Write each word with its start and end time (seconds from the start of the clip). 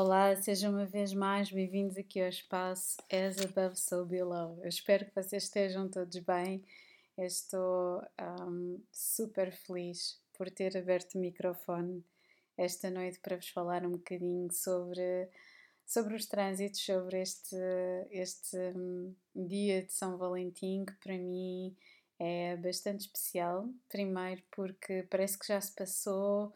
Olá, 0.00 0.36
sejam 0.36 0.70
uma 0.70 0.86
vez 0.86 1.12
mais 1.12 1.50
bem-vindos 1.50 1.96
aqui 1.96 2.20
ao 2.20 2.28
espaço 2.28 2.98
As 3.10 3.36
Above 3.44 3.74
So 3.74 4.04
Below. 4.04 4.56
Eu 4.62 4.68
espero 4.68 5.04
que 5.04 5.12
vocês 5.12 5.42
estejam 5.42 5.88
todos 5.88 6.16
bem. 6.20 6.62
Eu 7.16 7.24
estou 7.24 8.00
um, 8.46 8.80
super 8.92 9.50
feliz 9.50 10.16
por 10.34 10.48
ter 10.52 10.78
aberto 10.78 11.16
o 11.16 11.18
microfone 11.18 12.04
esta 12.56 12.88
noite 12.88 13.18
para 13.18 13.34
vos 13.34 13.48
falar 13.48 13.84
um 13.84 13.90
bocadinho 13.90 14.48
sobre, 14.52 15.28
sobre 15.84 16.14
os 16.14 16.26
trânsitos, 16.26 16.80
sobre 16.80 17.20
este, 17.20 17.56
este 18.12 18.56
um, 18.76 19.12
dia 19.34 19.82
de 19.82 19.92
São 19.92 20.16
Valentim, 20.16 20.84
que 20.84 20.94
para 21.02 21.18
mim 21.18 21.76
é 22.20 22.56
bastante 22.56 23.00
especial. 23.00 23.68
Primeiro, 23.88 24.44
porque 24.52 25.04
parece 25.10 25.36
que 25.36 25.48
já 25.48 25.60
se 25.60 25.74
passou 25.74 26.54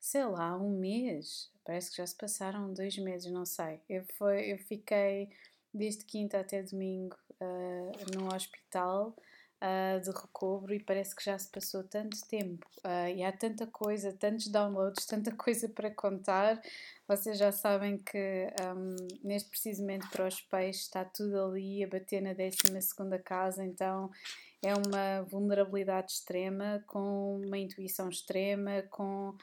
sei 0.00 0.24
lá, 0.24 0.56
um 0.56 0.70
mês. 0.70 1.50
Parece 1.64 1.90
que 1.90 1.98
já 1.98 2.06
se 2.06 2.16
passaram 2.16 2.72
dois 2.72 2.96
meses, 2.98 3.30
não 3.30 3.44
sei. 3.44 3.80
Eu, 3.88 4.04
foi, 4.16 4.50
eu 4.50 4.58
fiquei 4.58 5.28
desde 5.72 6.04
quinta 6.04 6.40
até 6.40 6.62
domingo 6.62 7.16
uh, 7.40 8.18
no 8.18 8.34
hospital 8.34 9.14
uh, 9.60 10.00
de 10.00 10.10
recobro 10.10 10.74
e 10.74 10.80
parece 10.80 11.14
que 11.14 11.24
já 11.24 11.38
se 11.38 11.48
passou 11.48 11.84
tanto 11.84 12.16
tempo. 12.26 12.66
Uh, 12.78 13.14
e 13.14 13.22
há 13.22 13.30
tanta 13.30 13.66
coisa, 13.66 14.12
tantos 14.12 14.48
downloads, 14.48 15.06
tanta 15.06 15.32
coisa 15.36 15.68
para 15.68 15.90
contar. 15.90 16.60
Vocês 17.06 17.38
já 17.38 17.52
sabem 17.52 17.98
que 17.98 18.48
um, 18.62 18.96
neste 19.22 19.50
precisamente 19.50 20.08
para 20.08 20.26
os 20.26 20.40
peixes 20.40 20.82
está 20.82 21.04
tudo 21.04 21.40
ali 21.44 21.84
a 21.84 21.88
bater 21.88 22.22
na 22.22 22.32
12 22.32 23.22
casa, 23.22 23.64
então 23.64 24.10
é 24.62 24.74
uma 24.74 25.22
vulnerabilidade 25.22 26.12
extrema, 26.12 26.82
com 26.86 27.40
uma 27.44 27.58
intuição 27.58 28.08
extrema, 28.08 28.82
com 28.90 29.34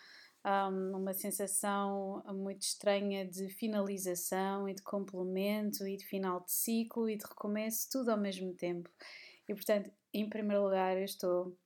um, 0.45 0.97
uma 0.97 1.13
sensação 1.13 2.23
muito 2.27 2.61
estranha 2.61 3.25
de 3.25 3.49
finalização 3.49 4.67
e 4.67 4.73
de 4.73 4.81
complemento 4.81 5.87
e 5.87 5.97
de 5.97 6.05
final 6.05 6.39
de 6.41 6.51
ciclo 6.51 7.09
e 7.09 7.17
de 7.17 7.25
recomeço, 7.25 7.89
tudo 7.91 8.11
ao 8.11 8.17
mesmo 8.17 8.53
tempo. 8.53 8.89
E 9.47 9.53
portanto, 9.53 9.91
em 10.13 10.29
primeiro 10.29 10.63
lugar, 10.63 10.97
eu 10.97 11.05
estou 11.05 11.57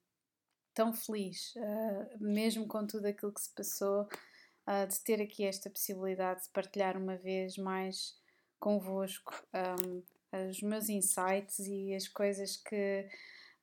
tão 0.73 0.93
feliz, 0.93 1.53
uh, 1.55 2.23
mesmo 2.23 2.67
com 2.67 2.85
tudo 2.85 3.05
aquilo 3.05 3.33
que 3.33 3.41
se 3.41 3.53
passou, 3.53 4.03
uh, 4.03 4.87
de 4.87 4.99
ter 5.03 5.21
aqui 5.21 5.43
esta 5.43 5.69
possibilidade 5.69 6.43
de 6.43 6.49
partilhar 6.49 6.97
uma 6.97 7.17
vez 7.17 7.57
mais 7.57 8.15
convosco 8.59 9.33
um, 9.53 10.03
os 10.49 10.61
meus 10.61 10.87
insights 10.87 11.59
e 11.59 11.93
as 11.93 12.07
coisas 12.07 12.55
que, 12.57 13.07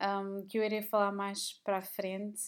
um, 0.03 0.47
que 0.47 0.59
eu 0.59 0.65
irei 0.65 0.83
falar 0.83 1.12
mais 1.12 1.53
para 1.65 1.78
a 1.78 1.83
frente. 1.83 2.41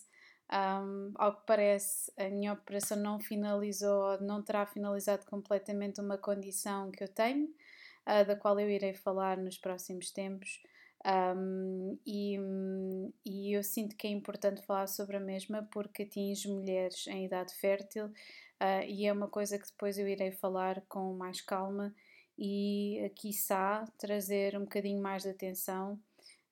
Um, 0.52 1.12
ao 1.14 1.36
que 1.36 1.46
parece, 1.46 2.12
a 2.18 2.28
minha 2.28 2.52
operação 2.52 2.98
não 2.98 3.20
finalizou, 3.20 4.20
não 4.20 4.42
terá 4.42 4.66
finalizado 4.66 5.24
completamente 5.26 6.00
uma 6.00 6.18
condição 6.18 6.90
que 6.90 7.04
eu 7.04 7.08
tenho, 7.08 7.46
uh, 7.46 8.26
da 8.26 8.34
qual 8.34 8.58
eu 8.58 8.68
irei 8.68 8.92
falar 8.92 9.36
nos 9.36 9.56
próximos 9.56 10.10
tempos. 10.10 10.60
Um, 11.06 11.96
e, 12.04 12.36
e, 13.24 13.54
eu 13.54 13.62
sinto 13.62 13.96
que 13.96 14.06
é 14.06 14.10
importante 14.10 14.60
falar 14.66 14.86
sobre 14.86 15.16
a 15.16 15.20
mesma 15.20 15.66
porque 15.72 16.02
atinge 16.02 16.46
mulheres 16.46 17.06
em 17.06 17.24
idade 17.24 17.54
fértil 17.54 18.06
uh, 18.06 18.84
e 18.86 19.06
é 19.06 19.12
uma 19.12 19.26
coisa 19.26 19.58
que 19.58 19.66
depois 19.66 19.96
eu 19.96 20.06
irei 20.06 20.30
falar 20.30 20.82
com 20.88 21.14
mais 21.14 21.40
calma 21.40 21.94
e, 22.38 23.10
quiçá, 23.16 23.86
trazer 23.96 24.58
um 24.58 24.64
bocadinho 24.64 25.00
mais 25.00 25.22
de 25.22 25.30
atenção 25.30 25.98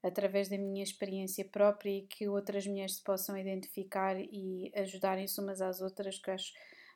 através 0.02 0.48
da 0.48 0.56
minha 0.56 0.82
experiência 0.82 1.44
própria 1.44 1.90
e 1.90 2.06
que 2.06 2.28
outras 2.28 2.66
mulheres 2.66 2.96
se 2.96 3.02
possam 3.02 3.36
identificar 3.36 4.16
e 4.18 4.70
ajudarem-se 4.74 5.40
umas 5.40 5.60
às 5.60 5.80
outras, 5.80 6.18
que 6.18 6.30
acho 6.30 6.52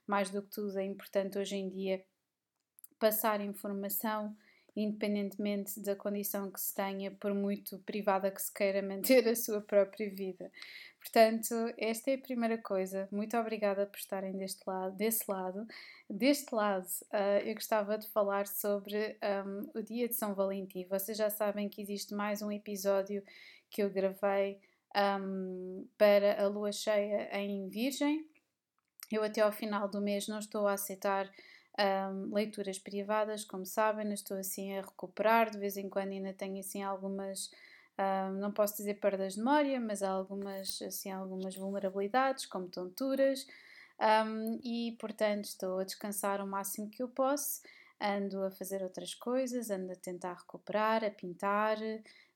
mais 0.06 0.31
do 0.31 0.42
que 0.42 0.50
tudo 0.50 0.78
é 0.78 0.84
importante 0.84 1.39
hoje 1.39 1.56
em 1.56 1.69
dia 1.69 2.05
passar 2.98 3.41
informação 3.41 4.36
independentemente 4.75 5.81
da 5.81 5.95
condição 5.95 6.51
que 6.51 6.61
se 6.61 6.75
tenha, 6.75 7.11
por 7.11 7.34
muito 7.34 7.78
privada 7.81 8.31
que 8.31 8.41
se 8.41 8.53
queira 8.53 8.83
manter 8.87 9.28
a 9.28 9.37
sua 9.37 9.61
própria 9.61 10.10
vida. 10.10 10.50
Portanto, 10.99 11.55
esta 11.77 12.12
é 12.12 12.15
a 12.15 12.19
primeira 12.19 12.56
coisa. 12.56 13.09
Muito 13.11 13.37
obrigada 13.37 13.87
por 13.87 13.99
estarem 13.99 14.37
deste 14.37 14.62
lado, 14.66 14.97
desse 14.97 15.25
lado. 15.28 15.66
Deste 16.09 16.55
lado, 16.55 16.87
uh, 16.87 17.44
eu 17.44 17.55
gostava 17.55 17.99
de 17.99 18.09
falar 18.09 18.47
sobre 18.47 19.19
um, 19.44 19.78
o 19.78 19.82
dia 19.82 20.09
de 20.09 20.15
São 20.15 20.32
Valentim. 20.32 20.87
Vocês 20.88 21.19
já 21.19 21.28
sabem 21.28 21.69
que 21.69 21.82
existe 21.82 22.15
mais 22.15 22.41
um 22.41 22.53
episódio 22.53 23.22
que 23.69 23.82
eu 23.82 23.91
gravei 23.91 24.61
um, 24.97 25.87
para 25.99 26.41
a 26.41 26.47
lua 26.47 26.71
cheia 26.71 27.28
em 27.37 27.69
Virgem. 27.69 28.25
Eu 29.11 29.25
até 29.25 29.41
ao 29.41 29.53
final 29.53 29.88
do 29.88 30.00
mês 30.00 30.28
não 30.28 30.38
estou 30.38 30.69
a 30.69 30.75
aceitar 30.75 31.28
um, 31.78 32.34
leituras 32.34 32.78
privadas, 32.78 33.44
como 33.44 33.65
sabem, 33.65 34.12
estou 34.12 34.37
assim 34.37 34.77
a 34.77 34.83
recuperar, 34.83 35.50
de 35.50 35.59
vez 35.59 35.77
em 35.77 35.88
quando 35.88 36.10
ainda 36.10 36.33
tenho 36.33 36.60
assim 36.60 36.83
algumas, 36.83 37.50
um, 37.99 38.33
não 38.38 38.53
posso 38.53 38.77
dizer 38.77 38.94
perdas 38.94 39.34
de 39.34 39.38
memória, 39.41 39.81
mas 39.81 40.03
algumas, 40.03 40.81
assim, 40.82 41.11
algumas 41.11 41.56
vulnerabilidades, 41.56 42.47
como 42.47 42.69
tonturas, 42.69 43.47
um, 44.27 44.61
e 44.62 44.97
portanto 45.00 45.44
estou 45.44 45.78
a 45.78 45.84
descansar 45.84 46.41
o 46.41 46.47
máximo 46.47 46.91
que 46.91 47.03
eu 47.03 47.09
posso, 47.09 47.62
ando 48.00 48.43
a 48.43 48.50
fazer 48.50 48.82
outras 48.82 49.15
coisas, 49.15 49.71
ando 49.71 49.93
a 49.93 49.97
tentar 49.97 50.34
recuperar, 50.34 51.05
a 51.05 51.11
pintar, 51.11 51.78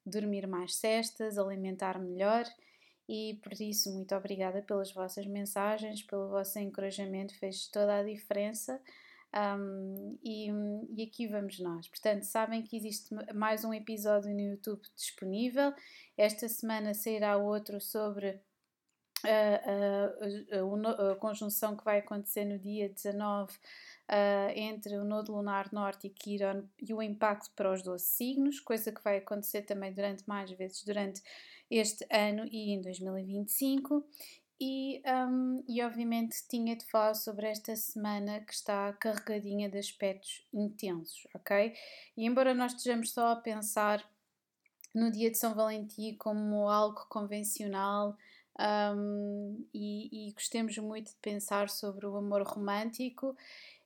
dormir 0.04 0.46
mais 0.46 0.76
cestas, 0.76 1.36
alimentar 1.36 1.98
melhor. 1.98 2.44
E 3.08 3.38
por 3.42 3.52
isso, 3.60 3.92
muito 3.92 4.14
obrigada 4.14 4.62
pelas 4.62 4.92
vossas 4.92 5.26
mensagens, 5.26 6.02
pelo 6.02 6.28
vosso 6.28 6.58
encorajamento, 6.58 7.38
fez 7.38 7.66
toda 7.68 7.98
a 7.98 8.02
diferença. 8.02 8.80
Um, 9.34 10.18
e, 10.22 10.48
e, 10.96 11.02
aqui 11.02 11.26
vamos 11.26 11.58
nós. 11.58 11.88
Portanto, 11.88 12.22
sabem 12.22 12.62
que 12.62 12.76
existe 12.76 13.14
mais 13.34 13.64
um 13.64 13.74
episódio 13.74 14.32
no 14.32 14.40
YouTube 14.40 14.82
disponível. 14.96 15.74
Esta 16.16 16.48
semana 16.48 16.94
sairá 16.94 17.36
outro 17.36 17.80
sobre 17.80 18.40
a, 19.24 20.58
a, 20.58 21.08
a, 21.08 21.12
a 21.12 21.16
conjunção 21.16 21.76
que 21.76 21.84
vai 21.84 21.98
acontecer 21.98 22.44
no 22.44 22.58
dia 22.58 22.88
19 22.88 23.52
uh, 23.52 23.56
entre 24.54 24.96
o 24.96 25.04
Nodo 25.04 25.32
Lunar 25.32 25.72
Norte 25.72 26.06
e 26.06 26.10
Quiron 26.10 26.64
e 26.80 26.94
o 26.94 27.02
impacto 27.02 27.50
para 27.54 27.72
os 27.72 27.82
12 27.82 28.04
signos, 28.04 28.60
coisa 28.60 28.92
que 28.92 29.02
vai 29.02 29.18
acontecer 29.18 29.62
também 29.62 29.92
durante 29.92 30.26
mais 30.26 30.50
vezes 30.52 30.82
durante 30.84 31.22
este 31.70 32.06
ano 32.10 32.46
e 32.46 32.72
em 32.72 32.80
2025. 32.80 34.06
E, 34.58 35.02
um, 35.06 35.62
e 35.68 35.82
obviamente 35.82 36.36
tinha 36.48 36.74
de 36.74 36.84
falar 36.86 37.14
sobre 37.14 37.46
esta 37.46 37.76
semana 37.76 38.40
que 38.40 38.54
está 38.54 38.92
carregadinha 38.94 39.68
de 39.68 39.76
aspectos 39.76 40.46
intensos, 40.52 41.26
ok? 41.34 41.74
E 42.16 42.24
embora 42.24 42.54
nós 42.54 42.72
estejamos 42.72 43.10
só 43.10 43.32
a 43.32 43.36
pensar 43.36 44.02
no 44.94 45.10
dia 45.10 45.30
de 45.30 45.36
São 45.36 45.54
Valentim 45.54 46.14
como 46.14 46.70
algo 46.70 47.04
convencional 47.10 48.16
um, 48.58 49.66
e, 49.74 50.28
e 50.28 50.32
gostemos 50.32 50.78
muito 50.78 51.08
de 51.08 51.18
pensar 51.20 51.68
sobre 51.68 52.06
o 52.06 52.16
amor 52.16 52.42
romântico, 52.42 53.36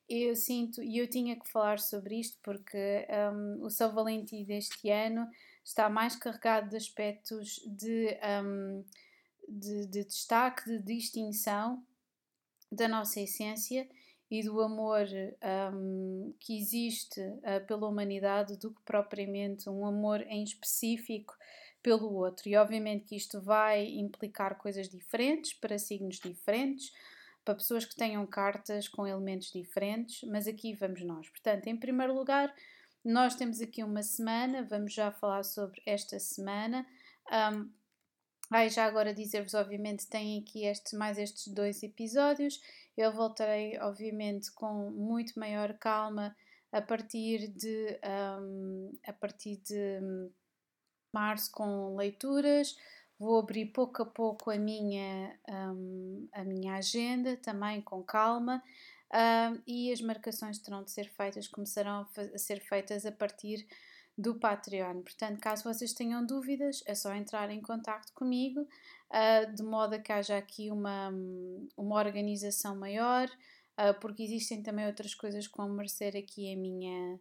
eu 0.07 0.35
sinto, 0.35 0.81
e 0.81 0.97
eu 0.97 1.07
tinha 1.07 1.37
que 1.37 1.49
falar 1.49 1.79
sobre 1.79 2.19
isto 2.19 2.37
porque 2.41 3.07
um, 3.33 3.65
o 3.65 3.69
São 3.69 3.93
Valentim 3.93 4.43
deste 4.43 4.89
ano 4.89 5.29
está 5.63 5.89
mais 5.89 6.15
carregado 6.15 6.69
de 6.69 6.77
aspectos 6.77 7.61
de. 7.65 8.17
Um, 8.43 8.83
de, 9.51 9.85
de 9.87 10.05
destaque, 10.05 10.65
de 10.65 10.81
distinção 10.81 11.83
da 12.71 12.87
nossa 12.87 13.19
essência 13.19 13.87
e 14.29 14.41
do 14.41 14.61
amor 14.61 15.05
um, 15.73 16.33
que 16.39 16.57
existe 16.57 17.19
uh, 17.19 17.65
pela 17.67 17.87
humanidade 17.87 18.57
do 18.57 18.71
que 18.71 18.81
propriamente 18.83 19.69
um 19.69 19.85
amor 19.85 20.21
em 20.21 20.41
específico 20.41 21.35
pelo 21.83 22.13
outro. 22.13 22.47
E 22.47 22.55
obviamente 22.55 23.05
que 23.05 23.15
isto 23.15 23.41
vai 23.41 23.85
implicar 23.87 24.57
coisas 24.57 24.87
diferentes 24.87 25.53
para 25.53 25.77
signos 25.77 26.17
diferentes, 26.19 26.93
para 27.43 27.55
pessoas 27.55 27.83
que 27.83 27.95
tenham 27.95 28.25
cartas 28.25 28.87
com 28.87 29.05
elementos 29.05 29.51
diferentes, 29.51 30.23
mas 30.29 30.47
aqui 30.47 30.73
vamos 30.75 31.01
nós. 31.01 31.27
Portanto, 31.27 31.67
em 31.67 31.75
primeiro 31.75 32.13
lugar, 32.13 32.55
nós 33.03 33.35
temos 33.35 33.59
aqui 33.59 33.83
uma 33.83 34.03
semana, 34.03 34.63
vamos 34.63 34.93
já 34.93 35.11
falar 35.11 35.43
sobre 35.43 35.81
esta 35.85 36.19
semana. 36.19 36.85
Um, 37.29 37.80
Ai, 38.53 38.69
já 38.69 38.85
agora 38.85 39.13
dizer-vos, 39.13 39.53
obviamente, 39.53 40.05
tem 40.07 40.37
aqui 40.39 40.65
este, 40.65 40.93
mais 40.97 41.17
estes 41.17 41.47
dois 41.53 41.81
episódios. 41.81 42.61
Eu 42.97 43.09
voltarei, 43.13 43.79
obviamente, 43.79 44.51
com 44.51 44.91
muito 44.91 45.39
maior 45.39 45.73
calma 45.77 46.35
a 46.69 46.81
partir 46.81 47.47
de, 47.47 47.97
um, 48.41 48.91
a 49.07 49.13
partir 49.13 49.55
de 49.55 50.01
março 51.13 51.49
com 51.53 51.95
leituras. 51.95 52.75
Vou 53.17 53.39
abrir 53.39 53.67
pouco 53.67 54.03
a 54.03 54.05
pouco 54.05 54.51
a 54.51 54.57
minha, 54.57 55.33
um, 55.49 56.27
a 56.33 56.43
minha 56.43 56.75
agenda, 56.75 57.37
também 57.37 57.81
com 57.81 58.03
calma, 58.03 58.61
um, 59.13 59.61
e 59.65 59.93
as 59.93 60.01
marcações 60.01 60.59
terão 60.59 60.83
de 60.83 60.91
ser 60.91 61.09
feitas, 61.09 61.47
começarão 61.47 62.05
a, 62.17 62.21
a 62.21 62.37
ser 62.37 62.59
feitas 62.59 63.05
a 63.05 63.13
partir 63.13 63.65
do 64.17 64.35
Patreon. 64.35 65.01
Portanto, 65.01 65.39
caso 65.39 65.63
vocês 65.63 65.93
tenham 65.93 66.25
dúvidas, 66.25 66.83
é 66.85 66.93
só 66.93 67.13
entrar 67.13 67.49
em 67.49 67.61
contato 67.61 68.11
comigo, 68.13 68.61
uh, 68.61 69.55
de 69.55 69.63
modo 69.63 69.95
a 69.95 69.99
que 69.99 70.11
haja 70.11 70.37
aqui 70.37 70.69
uma, 70.69 71.11
uma 71.77 71.95
organização 71.95 72.75
maior 72.75 73.29
uh, 73.79 73.99
porque 73.99 74.23
existem 74.23 74.61
também 74.61 74.85
outras 74.85 75.15
coisas 75.15 75.47
que 75.47 75.57
vão 75.57 75.69
merecer 75.69 76.15
aqui 76.15 76.53
a 76.53 76.57
minha, 76.57 77.19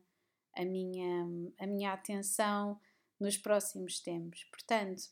a 0.56 0.64
minha, 0.64 1.26
a 1.58 1.66
minha 1.66 1.92
atenção 1.92 2.78
nos 3.18 3.36
próximos 3.36 4.00
tempos. 4.00 4.44
Portanto, 4.44 5.02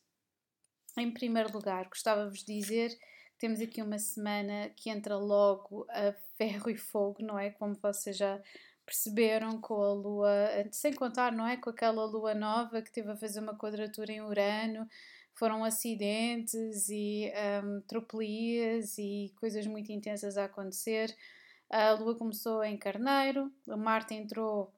em 0.97 1.13
primeiro 1.13 1.53
lugar, 1.53 1.89
gostava-vos 1.89 2.45
de 2.45 2.59
dizer 2.59 2.91
que 2.91 3.39
temos 3.39 3.61
aqui 3.61 3.83
uma 3.83 3.99
semana 3.99 4.71
que 4.71 4.91
entra 4.91 5.17
logo 5.17 5.87
a 5.91 6.13
ferro 6.37 6.71
e 6.71 6.77
fogo, 6.77 7.23
não 7.23 7.39
é? 7.39 7.51
Como 7.51 7.75
vocês 7.75 8.17
já 8.17 8.43
perceberam 8.89 9.61
com 9.61 9.83
a 9.83 9.93
lua, 9.93 10.35
sem 10.73 10.95
contar, 10.95 11.31
não 11.31 11.47
é? 11.47 11.59
Com 11.59 11.69
aquela 11.69 12.07
lua 12.07 12.35
nova 12.35 12.81
que 12.81 12.91
teve 12.91 13.11
a 13.11 13.17
fazer 13.17 13.41
uma 13.41 13.55
quadratura 13.55 14.11
em 14.11 14.23
Urano, 14.23 14.89
foram 15.35 15.63
acidentes 15.63 16.89
e 16.89 17.31
um, 17.63 17.83
tropelias 17.83 18.97
e 18.97 19.31
coisas 19.39 19.67
muito 19.67 19.93
intensas 19.93 20.39
a 20.39 20.47
acontecer. 20.47 21.15
A 21.71 21.93
lua 21.93 22.17
começou 22.17 22.65
em 22.65 22.79
Carneiro, 22.79 23.53
Marte 23.67 24.15
entrou 24.15 24.73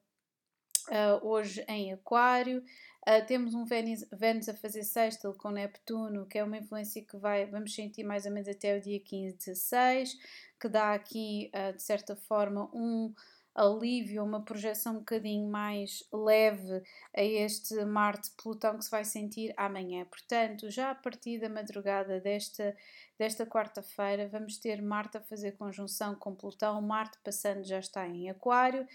uh, 0.89 1.25
hoje 1.25 1.63
em 1.69 1.93
Aquário. 1.93 2.61
Uh, 3.07 3.25
temos 3.25 3.53
um 3.53 3.63
Vênus, 3.63 4.05
Vênus 4.11 4.49
a 4.49 4.53
fazer 4.53 4.83
sextil 4.83 5.33
com 5.35 5.51
Neptuno, 5.51 6.27
que 6.27 6.37
é 6.37 6.43
uma 6.43 6.57
influência 6.57 7.01
que 7.01 7.15
vai, 7.15 7.45
vamos 7.45 7.73
sentir 7.73 8.03
mais 8.03 8.25
ou 8.25 8.31
menos 8.33 8.49
até 8.49 8.77
o 8.77 8.81
dia 8.81 8.99
15, 8.99 9.37
16, 9.37 10.17
que 10.59 10.67
dá 10.67 10.93
aqui, 10.93 11.49
uh, 11.55 11.73
de 11.73 11.81
certa 11.81 12.13
forma, 12.13 12.69
um 12.73 13.13
alívio, 13.53 14.23
uma 14.23 14.41
projeção 14.41 14.93
um 14.93 14.99
bocadinho 14.99 15.47
mais 15.49 16.03
leve 16.11 16.81
a 17.15 17.21
este 17.21 17.83
Marte-Plutão 17.85 18.77
que 18.77 18.85
se 18.85 18.91
vai 18.91 19.03
sentir 19.03 19.53
amanhã. 19.57 20.05
Portanto, 20.05 20.69
já 20.69 20.91
a 20.91 20.95
partir 20.95 21.39
da 21.39 21.49
madrugada 21.49 22.19
desta, 22.19 22.75
desta 23.17 23.45
quarta-feira, 23.45 24.27
vamos 24.27 24.57
ter 24.57 24.81
Marte 24.81 25.17
a 25.17 25.21
fazer 25.21 25.53
conjunção 25.53 26.15
com 26.15 26.33
Plutão, 26.33 26.81
Marte 26.81 27.17
passando 27.23 27.63
já 27.63 27.79
está 27.79 28.07
em 28.07 28.29
Aquário. 28.29 28.87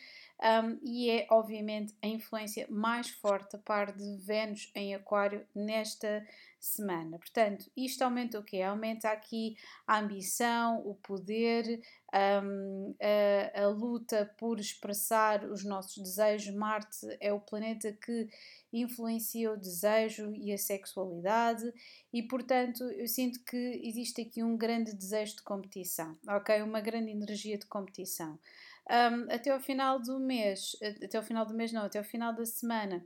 Um, 0.43 0.79
e 0.83 1.11
é 1.11 1.27
obviamente 1.31 1.95
a 2.03 2.07
influência 2.07 2.67
mais 2.69 3.09
forte 3.09 3.57
a 3.57 3.59
par 3.59 3.93
de 3.93 4.17
Vênus 4.19 4.71
em 4.75 4.95
Aquário 4.95 5.47
nesta 5.55 6.27
semana. 6.61 7.19
Portanto, 7.19 7.71
isto 7.77 8.03
aumenta 8.03 8.39
o 8.39 8.43
quê? 8.43 8.61
Aumenta 8.61 9.09
aqui 9.09 9.57
a 9.87 9.99
ambição, 9.99 10.87
o 10.87 10.95
poder, 10.95 11.81
um, 12.43 12.95
a, 13.01 13.63
a, 13.63 13.69
luta 13.69 14.31
por 14.39 14.59
expressar 14.59 15.45
os 15.45 15.65
nossos 15.65 16.03
desejos. 16.03 16.55
Marte 16.55 17.07
é 17.21 17.33
o 17.33 17.41
planeta 17.41 17.93
que 17.93 18.29
influencia 18.73 19.53
o 19.53 19.57
desejo 19.57 20.35
e 20.35 20.53
a 20.53 20.59
sexualidade, 20.59 21.73
e 22.13 22.23
portanto 22.23 22.85
eu 22.85 23.07
sinto 23.07 23.43
que 23.45 23.81
existe 23.83 24.21
aqui 24.21 24.43
um 24.43 24.57
grande 24.57 24.95
desejo 24.95 25.37
de 25.37 25.43
competição, 25.43 26.19
ok? 26.29 26.61
Uma 26.63 26.81
grande 26.81 27.11
energia 27.11 27.57
de 27.57 27.67
competição. 27.67 28.39
Um, 28.89 29.33
até 29.33 29.51
ao 29.51 29.61
final 29.61 30.01
do 30.01 30.19
mês, 30.19 30.77
até 31.03 31.19
ao 31.19 31.25
final 31.25 31.45
do 31.45 31.55
mês 31.55 31.73
não, 31.73 31.83
até 31.83 31.99
ao 31.99 32.05
final 32.05 32.33
da 32.33 32.47
semana, 32.47 33.05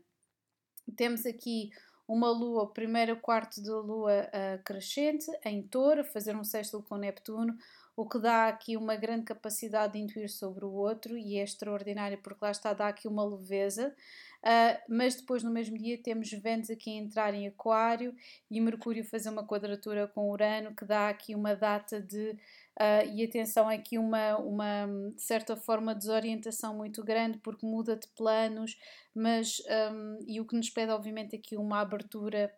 temos 0.96 1.24
aqui 1.24 1.70
uma 2.06 2.28
lua, 2.28 2.64
o 2.64 2.68
primeiro 2.68 3.16
quarto 3.16 3.62
da 3.62 3.78
lua 3.78 4.28
uh, 4.28 4.62
crescente 4.64 5.26
em 5.44 5.62
touro, 5.62 6.04
fazer 6.04 6.34
um 6.36 6.44
sexto 6.44 6.82
com 6.82 6.96
Neptuno, 6.96 7.56
o 7.96 8.08
que 8.08 8.18
dá 8.18 8.48
aqui 8.48 8.76
uma 8.76 8.96
grande 8.96 9.24
capacidade 9.24 9.92
de 9.92 10.00
intuir 10.00 10.28
sobre 10.28 10.64
o 10.64 10.72
outro 10.72 11.16
e 11.16 11.36
é 11.36 11.42
extraordinário 11.42 12.18
porque 12.22 12.44
lá 12.44 12.50
está, 12.50 12.72
dá 12.72 12.88
aqui 12.88 13.06
uma 13.06 13.24
leveza. 13.24 13.94
Uh, 14.40 14.80
mas 14.88 15.16
depois 15.16 15.42
no 15.42 15.50
mesmo 15.50 15.76
dia 15.76 16.02
temos 16.02 16.30
Vênus 16.30 16.70
aqui 16.70 16.90
a 16.90 17.00
entrar 17.00 17.34
em 17.34 17.46
Aquário 17.46 18.14
e 18.50 18.60
Mercúrio 18.60 19.04
fazer 19.04 19.28
uma 19.28 19.46
quadratura 19.46 20.08
com 20.08 20.30
Urano 20.30 20.74
que 20.74 20.84
dá 20.84 21.10
aqui 21.10 21.34
uma 21.34 21.54
data 21.54 22.00
de 22.00 22.36
Uh, 22.80 23.04
e 23.14 23.22
atenção, 23.22 23.68
aqui 23.68 23.98
uma, 23.98 24.38
uma, 24.38 24.86
de 25.14 25.20
certa 25.20 25.54
forma, 25.54 25.94
desorientação 25.94 26.74
muito 26.74 27.04
grande, 27.04 27.36
porque 27.36 27.66
muda 27.66 27.94
de 27.94 28.08
planos, 28.08 28.74
mas, 29.14 29.62
um, 29.92 30.18
e 30.26 30.40
o 30.40 30.46
que 30.46 30.56
nos 30.56 30.70
pede, 30.70 30.90
obviamente, 30.90 31.36
aqui 31.36 31.58
uma 31.58 31.80
abertura 31.80 32.50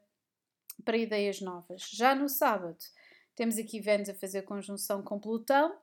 para 0.85 0.97
ideias 0.97 1.41
novas. 1.41 1.91
Já 1.93 2.15
no 2.15 2.29
sábado, 2.29 2.79
temos 3.35 3.59
aqui 3.59 3.81
Vênus 3.81 4.09
a 4.09 4.15
fazer 4.15 4.43
conjunção 4.43 5.03
com 5.03 5.19
Plutão, 5.19 5.75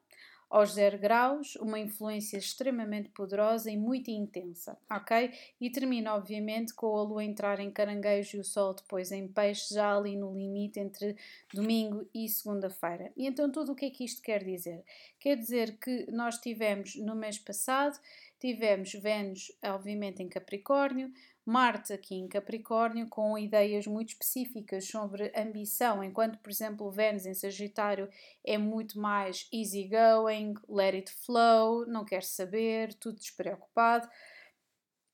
aos 0.49 0.73
0 0.73 0.97
graus, 0.97 1.55
uma 1.57 1.79
influência 1.79 2.37
extremamente 2.37 3.09
poderosa 3.09 3.69
e 3.69 3.77
muito 3.77 4.09
intensa, 4.09 4.77
ok? 4.89 5.31
E 5.61 5.69
termina, 5.69 6.15
obviamente, 6.15 6.73
com 6.73 6.97
a 6.97 7.03
lua 7.03 7.23
entrar 7.23 7.59
em 7.59 7.69
caranguejo 7.69 8.37
e 8.37 8.39
o 8.39 8.43
sol 8.43 8.73
depois 8.73 9.11
em 9.11 9.27
peixe, 9.27 9.75
já 9.75 9.95
ali 9.95 10.17
no 10.17 10.33
limite 10.33 10.79
entre 10.79 11.15
domingo 11.53 12.07
e 12.13 12.27
segunda-feira. 12.27 13.11
E 13.15 13.27
então, 13.27 13.51
tudo 13.51 13.73
o 13.73 13.75
que 13.75 13.85
é 13.85 13.89
que 13.91 14.03
isto 14.03 14.21
quer 14.21 14.43
dizer? 14.43 14.83
Quer 15.19 15.35
dizer 15.35 15.77
que 15.77 16.09
nós 16.11 16.37
tivemos 16.39 16.95
no 16.95 17.15
mês 17.15 17.37
passado, 17.37 17.99
tivemos 18.39 18.91
Vênus, 18.93 19.51
obviamente, 19.63 20.23
em 20.23 20.29
Capricórnio, 20.29 21.13
Marte 21.45 21.93
aqui 21.93 22.15
em 22.15 22.27
Capricórnio 22.27 23.07
com 23.09 23.37
ideias 23.37 23.87
muito 23.87 24.09
específicas 24.09 24.87
sobre 24.87 25.31
ambição, 25.35 26.03
enquanto, 26.03 26.37
por 26.39 26.51
exemplo, 26.51 26.91
Vênus 26.91 27.25
em 27.25 27.33
Sagitário 27.33 28.09
é 28.43 28.57
muito 28.57 28.99
mais 28.99 29.47
easygoing, 29.51 30.53
let 30.67 30.93
it 30.93 31.11
flow, 31.25 31.85
não 31.87 32.05
quer 32.05 32.23
saber, 32.23 32.93
tudo 32.93 33.17
despreocupado. 33.17 34.07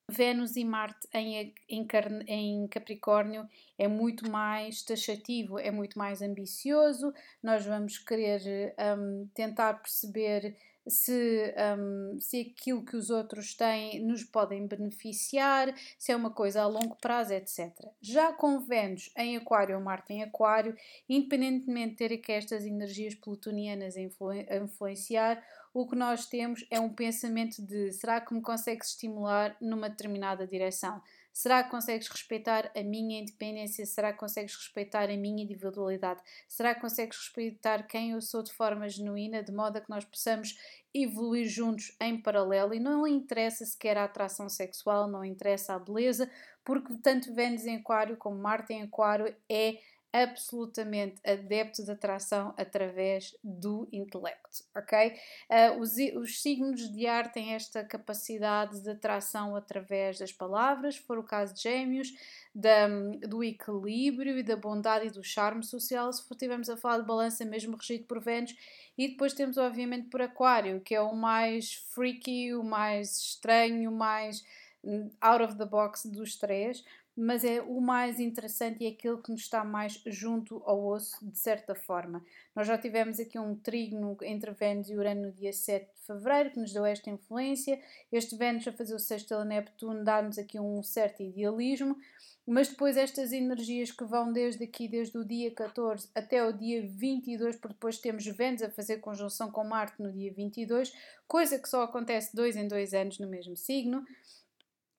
Vênus 0.10 0.56
e 0.56 0.64
Marte 0.64 1.08
em, 1.14 1.54
em, 1.68 1.88
em, 2.28 2.68
Capricórnio 2.68 3.48
é 3.78 3.88
muito 3.88 4.30
mais 4.30 4.84
taxativo, 4.84 5.58
é 5.58 5.72
muito 5.72 5.98
mais 5.98 6.22
ambicioso. 6.22 7.12
Nós 7.42 7.66
vamos 7.66 7.98
querer 7.98 8.76
um, 8.98 9.28
tentar 9.34 9.74
perceber 9.76 10.56
se, 10.88 11.54
um, 11.78 12.20
se 12.20 12.42
aquilo 12.42 12.84
que 12.84 12.96
os 12.96 13.10
outros 13.10 13.54
têm 13.54 14.00
nos 14.00 14.24
podem 14.24 14.68
beneficiar, 14.68 15.74
se 15.98 16.12
é 16.12 16.16
uma 16.16 16.30
coisa 16.30 16.62
a 16.62 16.68
longo 16.68 16.96
prazo, 16.96 17.34
etc. 17.34 17.72
Já 18.02 18.34
com 18.34 18.60
Vênus 18.60 19.12
em 19.18 19.38
Aquário 19.38 19.76
ou 19.76 19.82
Marte 19.82 20.14
em 20.14 20.24
Aquário, 20.24 20.76
independentemente 21.10 21.92
de 21.92 21.96
ter 21.98 22.14
aqui 22.14 22.32
estas 22.32 22.66
energias 22.66 23.16
plutonianas 23.16 23.96
a, 23.98 24.00
a 24.00 24.58
influenciar, 24.58 25.44
o 25.74 25.86
que 25.86 25.96
nós 25.96 26.26
temos 26.26 26.66
é 26.72 26.80
um 26.80 26.90
pensamento 26.90 27.62
de 27.62 27.92
será 27.92 28.22
que 28.22 28.34
me 28.34 28.42
consegues 28.42 28.90
estimular 28.90 29.58
numa 29.60 29.90
determinada 29.90 30.48
direção? 30.48 31.02
Será 31.36 31.62
que 31.66 31.70
consegues 31.70 32.08
respeitar 32.08 32.72
a 32.74 32.82
minha 32.82 33.20
independência? 33.20 33.86
Será 33.86 34.14
que 34.14 34.20
consegues 34.20 34.56
respeitar 34.56 35.10
a 35.10 35.18
minha 35.18 35.44
individualidade? 35.44 36.22
Será 36.48 36.74
que 36.74 36.80
consegues 36.80 37.18
respeitar 37.18 37.86
quem 37.88 38.12
eu 38.12 38.22
sou 38.22 38.42
de 38.42 38.54
forma 38.54 38.88
genuína, 38.88 39.44
de 39.44 39.52
modo 39.52 39.76
a 39.76 39.82
que 39.82 39.90
nós 39.90 40.06
possamos 40.06 40.58
evoluir 40.94 41.46
juntos 41.46 41.94
em 42.00 42.22
paralelo? 42.22 42.74
E 42.74 42.80
não 42.80 43.06
interessa 43.06 43.66
sequer 43.66 43.98
a 43.98 44.06
atração 44.06 44.48
sexual, 44.48 45.10
não 45.10 45.26
interessa 45.26 45.74
a 45.74 45.80
beleza, 45.80 46.32
porque 46.64 46.96
tanto 47.04 47.36
Vênus 47.36 47.66
em 47.66 47.76
Aquário 47.76 48.16
como 48.16 48.38
Marte 48.38 48.72
em 48.72 48.84
Aquário 48.84 49.36
é 49.50 49.78
absolutamente 50.24 51.20
adepto 51.26 51.84
de 51.84 51.92
atração 51.92 52.54
através 52.58 53.36
do 53.44 53.86
intelecto, 53.92 54.64
ok? 54.74 55.14
Uh, 55.50 55.80
os, 55.82 55.96
os, 56.16 56.42
signos 56.42 56.90
de 56.90 57.06
ar 57.06 57.34
têm 57.34 57.54
esta 57.54 57.84
capacidade 57.84 58.80
de 58.80 58.92
atração 58.92 59.58
através 59.58 60.18
das 60.18 60.32
palavras, 60.32 60.96
for 60.96 61.18
o 61.18 61.24
caso 61.24 61.54
de 61.54 61.64
Gêmeos, 61.64 62.14
da, 62.54 62.88
do 63.28 63.44
equilíbrio 63.44 64.38
e 64.38 64.44
da 64.44 64.56
bondade 64.56 65.08
e 65.08 65.10
do 65.10 65.22
charme 65.22 65.64
social, 65.64 66.14
se 66.14 66.24
estivermos 66.32 66.70
a 66.70 66.78
falar 66.78 67.00
de 67.00 67.06
balança 67.06 67.44
mesmo 67.44 67.76
regido 67.76 68.06
por 68.06 68.22
Vênus, 68.22 68.56
e 68.98 69.10
depois 69.10 69.34
temos 69.34 69.58
obviamente 69.58 70.08
por 70.08 70.22
Aquário, 70.22 70.80
que 70.80 70.96
é 70.96 71.02
o 71.02 71.14
mais 71.14 71.74
freaky, 71.90 72.54
o 72.54 72.64
mais 72.64 73.18
estranho, 73.18 73.92
o 73.92 73.94
mais 73.94 74.46
hum, 74.82 75.10
out 75.20 75.44
of 75.44 75.58
the 75.58 75.66
box 75.66 76.08
dos 76.08 76.38
três, 76.38 76.86
mas 77.16 77.46
é 77.46 77.62
o 77.62 77.80
mais 77.80 78.20
interessante 78.20 78.84
e 78.84 78.88
é 78.88 78.90
aquele 78.90 79.22
que 79.22 79.32
nos 79.32 79.42
está 79.42 79.64
mais 79.64 80.02
junto 80.06 80.62
ao 80.66 80.86
osso, 80.86 81.18
de 81.26 81.38
certa 81.38 81.74
forma. 81.74 82.24
Nós 82.54 82.68
já 82.68 82.78
tivemos 82.78 83.20
aqui 83.20 83.40
um 83.40 83.56
trígono 83.56 84.18
entre 84.22 84.52
Vênus 84.52 84.90
e 84.90 84.96
Urano 84.96 85.28
no 85.28 85.32
dia 85.32 85.54
7 85.54 85.86
de 85.94 86.02
fevereiro, 86.06 86.52
que 86.52 86.60
nos 86.60 86.74
deu 86.74 86.86
esta 86.86 87.10
influência. 87.10 87.80
Este 88.12 88.36
Vênus 88.36 88.68
a 88.68 88.74
fazer 88.74 88.94
o 88.94 89.00
sexto 89.00 89.34
a 89.34 89.46
Neptuno 89.46 90.04
dá-nos 90.04 90.38
aqui 90.38 90.60
um 90.60 90.84
certo 90.84 91.24
idealismo, 91.24 91.98
mas 92.46 92.68
depois 92.68 92.98
estas 92.98 93.32
energias 93.32 93.92
que 93.92 94.04
vão 94.04 94.34
desde 94.34 94.66
aqui, 94.66 94.88
desde 94.88 95.18
o 95.18 95.24
dia 95.24 95.50
14 95.52 96.10
até 96.14 96.44
o 96.46 96.52
dia 96.52 96.86
22, 96.86 97.56
porque 97.56 97.74
depois 97.74 97.98
temos 97.98 98.26
Vênus 98.26 98.62
a 98.62 98.70
fazer 98.70 98.98
conjunção 98.98 99.50
com 99.50 99.64
Marte 99.64 100.02
no 100.02 100.12
dia 100.12 100.34
22, 100.34 100.94
coisa 101.28 101.58
que 101.58 101.70
só 101.70 101.84
acontece 101.84 102.36
dois 102.36 102.58
em 102.58 102.68
dois 102.68 102.94
anos 102.94 103.20
no 103.20 103.28
mesmo 103.28 103.56
signo 103.56 104.06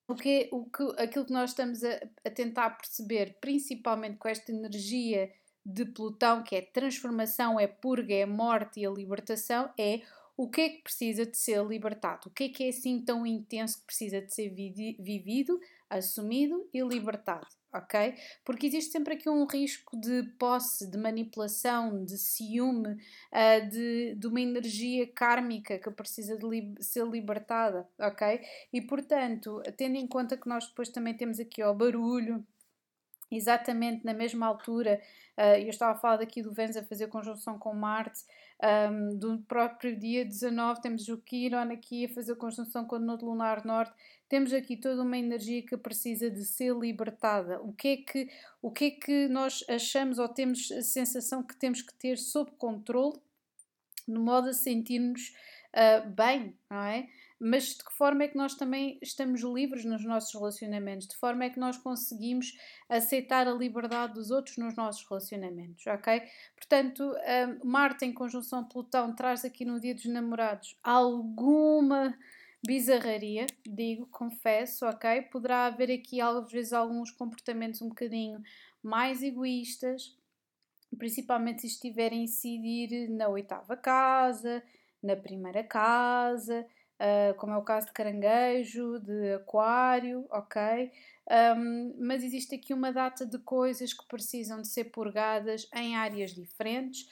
o 0.09 0.15
que, 0.15 0.49
o 0.53 0.65
que, 0.65 0.83
aquilo 0.99 1.25
que 1.25 1.33
nós 1.33 1.51
estamos 1.51 1.83
a, 1.83 2.01
a 2.25 2.31
tentar 2.31 2.71
perceber, 2.71 3.37
principalmente 3.41 4.17
com 4.17 4.29
esta 4.29 4.53
energia 4.53 5.31
de 5.65 5.85
Plutão, 5.85 6.45
que 6.45 6.55
é 6.55 6.63
transformação, 6.63 7.59
é 7.59 7.67
purga, 7.67 8.15
é 8.15 8.25
morte 8.25 8.81
e 8.81 8.87
a 8.87 8.91
libertação, 8.91 9.69
é 9.77 10.03
o 10.37 10.49
que 10.49 10.61
é 10.61 10.69
que 10.69 10.83
precisa 10.83 11.27
de 11.27 11.37
ser 11.37 11.65
libertado, 11.65 12.29
o 12.29 12.31
que 12.31 12.45
é 12.45 12.49
que 12.49 12.65
é 12.65 12.69
assim 12.69 13.01
tão 13.01 13.27
intenso 13.27 13.81
que 13.81 13.87
precisa 13.87 14.21
de 14.21 14.33
ser 14.33 14.51
vivido, 14.51 15.59
assumido 15.89 16.69
e 16.73 16.81
libertado, 16.83 17.47
ok? 17.76 18.14
Porque 18.45 18.66
existe 18.66 18.92
sempre 18.92 19.14
aqui 19.14 19.28
um 19.28 19.47
risco 19.47 19.99
de 19.99 20.23
posse, 20.38 20.90
de 20.90 20.99
manipulação, 20.99 22.04
de 22.04 22.16
ciúme, 22.18 22.95
uh, 22.95 23.68
de, 23.71 24.14
de 24.14 24.26
uma 24.26 24.40
energia 24.40 25.06
kármica 25.12 25.78
que 25.78 25.90
precisa 25.90 26.37
de 26.37 26.47
li 26.47 26.75
ser 26.80 27.06
libertada, 27.06 27.88
ok? 27.99 28.40
E 28.73 28.80
portanto, 28.80 29.62
tendo 29.76 29.97
em 29.97 30.06
conta 30.06 30.37
que 30.37 30.49
nós 30.49 30.66
depois 30.66 30.88
também 30.88 31.14
temos 31.14 31.38
aqui 31.38 31.62
o 31.62 31.75
barulho, 31.75 32.45
exatamente 33.30 34.04
na 34.04 34.14
mesma 34.14 34.47
altura, 34.47 35.00
uh, 35.37 35.59
eu 35.59 35.68
estava 35.68 35.92
a 35.92 36.00
falar 36.00 36.16
daqui 36.18 36.42
do 36.42 36.52
Vênus 36.52 36.76
a 36.76 36.85
fazer 36.85 37.09
conjunção 37.09 37.59
com 37.59 37.75
Marte, 37.75 38.21
um, 38.63 39.17
do 39.19 39.39
próprio 39.41 39.99
dia 39.99 40.25
19 40.25 40.81
temos 40.81 41.09
o 41.09 41.19
Quiron 41.19 41.71
aqui 41.71 42.07
a 42.07 42.09
fazer 42.09 42.35
conjunção 42.37 42.87
com 42.87 42.97
o 42.97 42.99
Nodo 42.99 43.27
Lunar 43.27 43.65
Norte, 43.67 43.93
temos 44.29 44.53
aqui 44.53 44.77
toda 44.77 45.03
uma 45.03 45.19
energia 45.19 45.63
que 45.63 45.77
precisa 45.77 46.31
de 46.31 46.45
ser 46.45 46.75
libertada. 46.75 47.61
O 47.61 47.73
que 47.73 47.89
é 47.89 47.97
que, 47.99 48.31
o 48.61 48.71
que, 48.71 48.85
é 48.87 48.91
que 48.91 49.29
nós 49.29 49.65
achamos 49.69 50.19
ou 50.19 50.29
temos 50.29 50.73
a 50.73 50.83
sensação 50.83 51.43
que 51.43 51.55
temos 51.55 51.83
que 51.83 51.95
ter 51.95 52.19
sob 52.19 52.51
controle, 52.53 53.19
no 54.09 54.21
modo 54.21 54.49
a 54.49 54.53
sentir-nos 54.53 55.35
uh, 55.75 56.09
bem, 56.11 56.57
não 56.71 56.83
é? 56.83 57.09
Mas 57.38 57.75
de 57.75 57.85
que 57.85 57.93
forma 57.93 58.25
é 58.25 58.28
que 58.28 58.37
nós 58.37 58.55
também 58.55 58.99
estamos 59.02 59.43
livres 59.43 59.85
nos 59.85 60.05
nossos 60.05 60.33
relacionamentos? 60.35 61.07
De 61.07 61.16
forma 61.16 61.45
é 61.45 61.50
que 61.50 61.59
nós 61.59 61.76
conseguimos 61.76 62.57
aceitar 62.88 63.47
a 63.47 63.52
liberdade 63.52 64.14
dos 64.14 64.31
outros 64.31 64.57
nos 64.57 64.75
nossos 64.75 65.07
relacionamentos, 65.09 65.87
ok? 65.87 66.23
Portanto, 66.57 67.02
um, 67.02 67.69
Marte 67.69 68.05
em 68.07 68.12
conjunção 68.12 68.64
Plutão 68.64 69.14
traz 69.14 69.45
aqui 69.45 69.64
no 69.64 69.78
Dia 69.78 69.95
dos 69.95 70.07
Namorados 70.07 70.78
alguma 70.83 72.16
bizarraria, 72.66 73.47
digo, 73.66 74.07
confesso, 74.07 74.87
ok? 74.87 75.23
Poderá 75.23 75.66
haver 75.66 75.90
aqui 75.90 76.21
às 76.21 76.50
vezes 76.50 76.73
alguns 76.73 77.11
comportamentos 77.11 77.83
um 77.83 77.88
bocadinho 77.88 78.43
mais 78.83 79.23
egoístas, 79.23 80.16
principalmente 80.99 81.61
se 81.61 81.66
estiverem 81.66 82.21
a 82.21 82.25
incidir 82.25 83.09
na 83.11 83.28
oitava 83.28 83.76
casa, 83.76 84.62
na 85.02 85.14
primeira 85.14 85.62
casa, 85.62 86.66
uh, 87.00 87.35
como 87.37 87.53
é 87.53 87.57
o 87.57 87.62
caso 87.62 87.87
de 87.87 87.93
caranguejo, 87.93 88.99
de 89.00 89.35
aquário, 89.35 90.26
ok? 90.31 90.91
Um, 91.29 91.93
mas 91.99 92.23
existe 92.23 92.55
aqui 92.55 92.73
uma 92.73 92.93
data 92.93 93.26
de 93.26 93.37
coisas 93.38 93.93
que 93.93 94.07
precisam 94.07 94.62
de 94.62 94.69
ser 94.69 94.85
purgadas 94.85 95.69
em 95.75 95.97
áreas 95.97 96.33
diferentes 96.33 97.09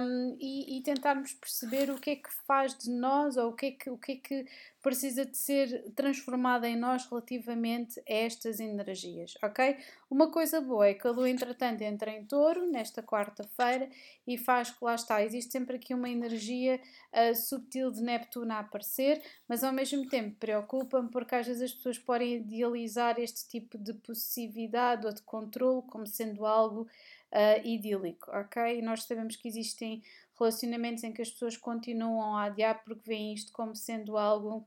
um, 0.00 0.38
e, 0.40 0.78
e, 0.78 0.82
tentarmos 0.82 1.34
perceber 1.34 1.90
o 1.90 2.00
que 2.00 2.10
é 2.12 2.16
que 2.16 2.32
faz 2.46 2.74
de 2.78 2.90
nós 2.90 3.36
ou 3.36 3.50
o 3.50 3.52
que 3.52 3.66
é 3.66 3.70
que, 3.72 3.90
o 3.90 3.98
que, 3.98 4.12
é 4.12 4.16
que 4.16 4.46
precisa 4.82 5.24
de 5.24 5.36
ser 5.36 5.92
transformada 5.94 6.68
em 6.68 6.76
nós 6.76 7.06
relativamente 7.06 8.00
a 8.00 8.12
estas 8.12 8.58
energias, 8.58 9.34
ok? 9.42 9.76
Uma 10.10 10.30
coisa 10.30 10.60
boa 10.60 10.88
é 10.88 10.94
que 10.94 11.06
a 11.06 11.10
Lua, 11.12 11.30
entretanto, 11.30 11.82
entra 11.82 12.10
em 12.10 12.24
touro 12.24 12.68
nesta 12.70 13.00
quarta-feira 13.00 13.88
e 14.26 14.36
faz 14.36 14.70
que 14.70 14.84
lá 14.84 14.96
está, 14.96 15.22
existe 15.22 15.52
sempre 15.52 15.76
aqui 15.76 15.94
uma 15.94 16.10
energia 16.10 16.80
uh, 17.12 17.34
subtil 17.34 17.92
de 17.92 18.02
Neptuno 18.02 18.52
a 18.52 18.58
aparecer, 18.58 19.22
mas 19.48 19.62
ao 19.62 19.72
mesmo 19.72 20.08
tempo 20.08 20.36
preocupa-me 20.38 21.10
porque 21.10 21.36
às 21.36 21.46
vezes 21.46 21.62
as 21.62 21.72
pessoas 21.72 21.98
podem 21.98 22.34
idealizar 22.34 23.20
este 23.20 23.48
tipo 23.48 23.78
de 23.78 23.94
possessividade 23.94 25.06
ou 25.06 25.14
de 25.14 25.22
controle 25.22 25.82
como 25.82 26.06
sendo 26.06 26.44
algo 26.44 26.82
uh, 26.82 27.66
idílico, 27.66 28.30
ok? 28.32 28.78
E 28.78 28.82
nós 28.82 29.04
sabemos 29.04 29.36
que 29.36 29.46
existem 29.46 30.02
relacionamentos 30.38 31.04
em 31.04 31.12
que 31.12 31.22
as 31.22 31.30
pessoas 31.30 31.56
continuam 31.56 32.34
a 32.34 32.44
adiar 32.44 32.82
porque 32.84 33.08
veem 33.08 33.32
isto 33.32 33.52
como 33.52 33.76
sendo 33.76 34.16
algo 34.16 34.66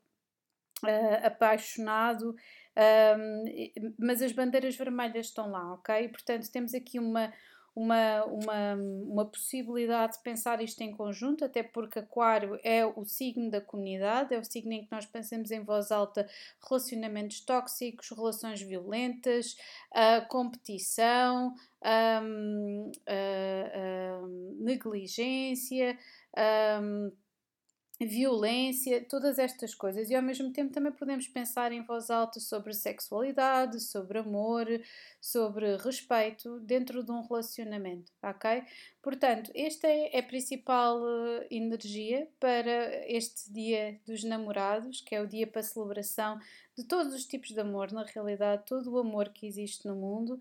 uh, 0.84 1.26
apaixonado, 1.26 2.36
um, 3.18 3.94
mas 3.98 4.22
as 4.22 4.32
bandeiras 4.32 4.76
vermelhas 4.76 5.28
estão 5.28 5.50
lá, 5.50 5.74
ok? 5.74 6.10
Portanto, 6.10 6.52
temos 6.52 6.74
aqui 6.74 7.00
uma, 7.00 7.32
uma, 7.76 8.24
uma, 8.26 8.76
uma 8.76 9.26
possibilidade 9.26 10.14
de 10.14 10.24
pensar 10.24 10.62
isto 10.62 10.82
em 10.82 10.92
conjunto, 10.92 11.44
até 11.44 11.62
porque 11.62 12.00
Aquário 12.00 12.60
é 12.64 12.86
o 12.86 13.04
signo 13.06 13.52
da 13.52 13.60
comunidade, 13.60 14.34
é 14.34 14.40
o 14.40 14.44
signo 14.44 14.74
em 14.74 14.86
que 14.86 14.92
nós 14.92 15.06
pensamos 15.06 15.52
em 15.52 15.64
voz 15.64 15.92
alta 15.92 16.28
relacionamentos 16.68 17.42
tóxicos, 17.42 18.10
relações 18.10 18.62
violentas, 18.62 19.58
uh, 19.92 20.28
competição, 20.30 21.54
um, 22.24 22.92
uh, 23.08 24.26
uh, 24.26 24.64
negligência. 24.64 25.98
Um, 26.82 27.12
violência, 28.00 29.06
todas 29.06 29.40
estas 29.40 29.74
coisas, 29.74 30.10
e 30.10 30.16
ao 30.16 30.22
mesmo 30.22 30.52
tempo 30.52 30.74
também 30.74 30.92
podemos 30.92 31.28
pensar 31.28 31.72
em 31.72 31.82
voz 31.82 32.10
alta 32.10 32.42
sobre 32.42 32.74
sexualidade, 32.74 33.80
sobre 33.80 34.20
amor, 34.20 34.68
sobre 35.22 35.78
respeito 35.78 36.60
dentro 36.60 37.04
de 37.04 37.12
um 37.12 37.22
relacionamento, 37.22 38.12
ok? 38.22 38.64
Portanto, 39.02 39.50
esta 39.56 39.88
é 39.88 40.20
a 40.20 40.24
principal 40.24 41.00
uh, 41.00 41.46
energia 41.50 42.28
para 42.40 43.08
este 43.10 43.54
dia 43.54 43.98
dos 44.06 44.24
namorados, 44.24 45.00
que 45.00 45.16
é 45.16 45.22
o 45.22 45.28
dia 45.28 45.48
para 45.48 45.64
celebração 45.64 46.38
de 46.78 46.84
todos 46.84 47.14
os 47.14 47.26
tipos 47.26 47.52
de 47.52 47.60
amor, 47.62 47.94
na 47.94 48.04
realidade, 48.04 48.64
todo 48.66 48.92
o 48.92 48.98
amor 48.98 49.30
que 49.30 49.48
existe 49.48 49.88
no 49.88 49.96
mundo. 49.96 50.38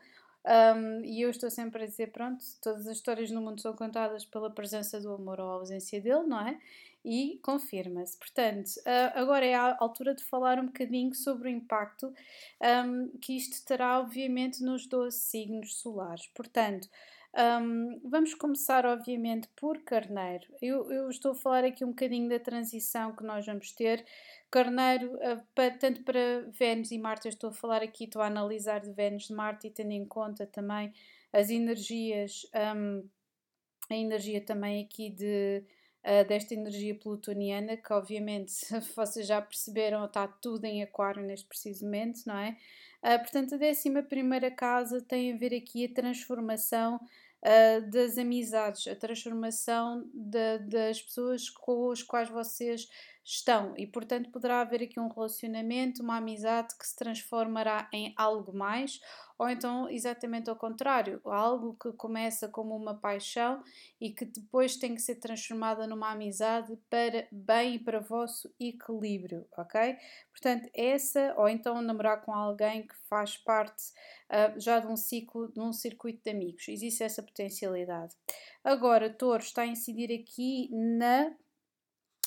Um, 0.46 1.02
e 1.02 1.22
eu 1.22 1.30
estou 1.30 1.50
sempre 1.50 1.84
a 1.84 1.86
dizer: 1.86 2.10
pronto, 2.10 2.44
todas 2.60 2.86
as 2.86 2.96
histórias 2.96 3.30
no 3.30 3.40
mundo 3.40 3.60
são 3.60 3.74
contadas 3.74 4.26
pela 4.26 4.50
presença 4.50 5.00
do 5.00 5.12
amor 5.14 5.40
ou 5.40 5.46
ausência 5.46 6.00
dele, 6.00 6.24
não 6.24 6.46
é? 6.46 6.60
E 7.04 7.38
confirma-se. 7.42 8.18
Portanto, 8.18 8.70
agora 9.14 9.44
é 9.44 9.54
a 9.54 9.76
altura 9.78 10.14
de 10.14 10.24
falar 10.24 10.58
um 10.58 10.66
bocadinho 10.66 11.14
sobre 11.14 11.48
o 11.48 11.52
impacto 11.52 12.12
um, 12.86 13.08
que 13.18 13.36
isto 13.36 13.64
terá, 13.66 14.00
obviamente, 14.00 14.62
nos 14.62 14.86
12 14.86 15.18
signos 15.18 15.76
solares. 15.76 16.26
Portanto, 16.28 16.88
um, 17.36 18.00
vamos 18.04 18.32
começar, 18.32 18.86
obviamente, 18.86 19.48
por 19.56 19.82
Carneiro. 19.82 20.46
Eu, 20.62 20.90
eu, 20.90 21.10
estou 21.10 21.32
a 21.32 21.34
falar 21.34 21.64
aqui 21.64 21.84
um 21.84 21.88
bocadinho 21.88 22.28
da 22.28 22.38
transição 22.38 23.14
que 23.14 23.24
nós 23.24 23.44
vamos 23.44 23.72
ter. 23.72 24.04
Carneiro, 24.50 25.14
uh, 25.16 25.78
tanto 25.80 26.04
para 26.04 26.48
Vênus 26.52 26.92
e 26.92 26.98
Marte, 26.98 27.26
eu 27.26 27.30
estou 27.30 27.50
a 27.50 27.52
falar 27.52 27.82
aqui, 27.82 28.04
estou 28.04 28.22
a 28.22 28.26
analisar 28.26 28.78
de 28.80 28.92
Vênus 28.92 29.28
e 29.28 29.34
Marte 29.34 29.66
e 29.66 29.70
tendo 29.70 29.90
em 29.90 30.06
conta 30.06 30.46
também 30.46 30.92
as 31.32 31.50
energias, 31.50 32.46
um, 32.76 33.08
a 33.90 33.96
energia 33.96 34.40
também 34.40 34.84
aqui 34.84 35.10
de 35.10 35.64
uh, 36.04 36.26
desta 36.28 36.54
energia 36.54 36.94
plutoniana, 36.94 37.76
que 37.76 37.92
obviamente 37.92 38.54
vocês 38.94 39.26
já 39.26 39.40
perceberam, 39.40 40.04
está 40.04 40.28
tudo 40.28 40.64
em 40.64 40.82
aquário 40.82 41.22
neste 41.22 41.46
preciso 41.46 41.84
momento, 41.84 42.22
não 42.26 42.36
é? 42.36 42.56
Uh, 43.02 43.18
portanto, 43.18 43.54
a 43.54 43.58
décima 43.58 44.02
primeira 44.02 44.50
casa 44.50 45.00
tem 45.00 45.32
a 45.32 45.36
ver 45.36 45.54
aqui 45.54 45.86
a 45.86 45.94
transformação 45.94 46.96
uh, 46.96 47.90
das 47.90 48.18
amizades, 48.18 48.86
a 48.86 48.94
transformação 48.94 50.08
de, 50.12 50.58
das 50.58 51.02
pessoas 51.02 51.48
com 51.48 51.90
as 51.90 52.02
quais 52.02 52.28
vocês 52.28 52.88
estão 53.24 53.74
e, 53.76 53.86
portanto, 53.86 54.30
poderá 54.30 54.60
haver 54.60 54.82
aqui 54.82 55.00
um 55.00 55.08
relacionamento, 55.08 56.02
uma 56.02 56.18
amizade 56.18 56.76
que 56.78 56.86
se 56.86 56.94
transformará 56.94 57.88
em 57.92 58.12
algo 58.16 58.52
mais 58.52 59.00
ou 59.38 59.48
então 59.48 59.88
exatamente 59.90 60.48
ao 60.48 60.56
contrário, 60.56 61.20
algo 61.24 61.76
que 61.80 61.92
começa 61.92 62.48
como 62.48 62.76
uma 62.76 62.94
paixão 62.94 63.62
e 64.00 64.10
que 64.10 64.24
depois 64.24 64.76
tem 64.76 64.94
que 64.94 65.02
ser 65.02 65.16
transformada 65.16 65.86
numa 65.86 66.12
amizade 66.12 66.76
para 66.88 67.26
bem 67.32 67.74
e 67.74 67.78
para 67.78 67.98
vosso 67.98 68.52
equilíbrio, 68.60 69.46
ok? 69.56 69.96
Portanto, 70.30 70.70
essa, 70.72 71.34
ou 71.36 71.48
então 71.48 71.82
namorar 71.82 72.22
com 72.22 72.32
alguém 72.32 72.86
que 72.86 72.94
faz 73.08 73.36
parte 73.36 73.90
uh, 74.30 74.58
já 74.58 74.78
de 74.78 74.86
um 74.86 74.96
ciclo, 74.96 75.50
de 75.52 75.60
um 75.60 75.72
circuito 75.72 76.22
de 76.22 76.30
amigos, 76.30 76.68
existe 76.68 77.02
essa 77.02 77.22
potencialidade. 77.22 78.14
Agora, 78.62 79.10
Touro 79.10 79.42
está 79.42 79.62
a 79.62 79.66
incidir 79.66 80.12
aqui 80.12 80.70
na 80.72 81.34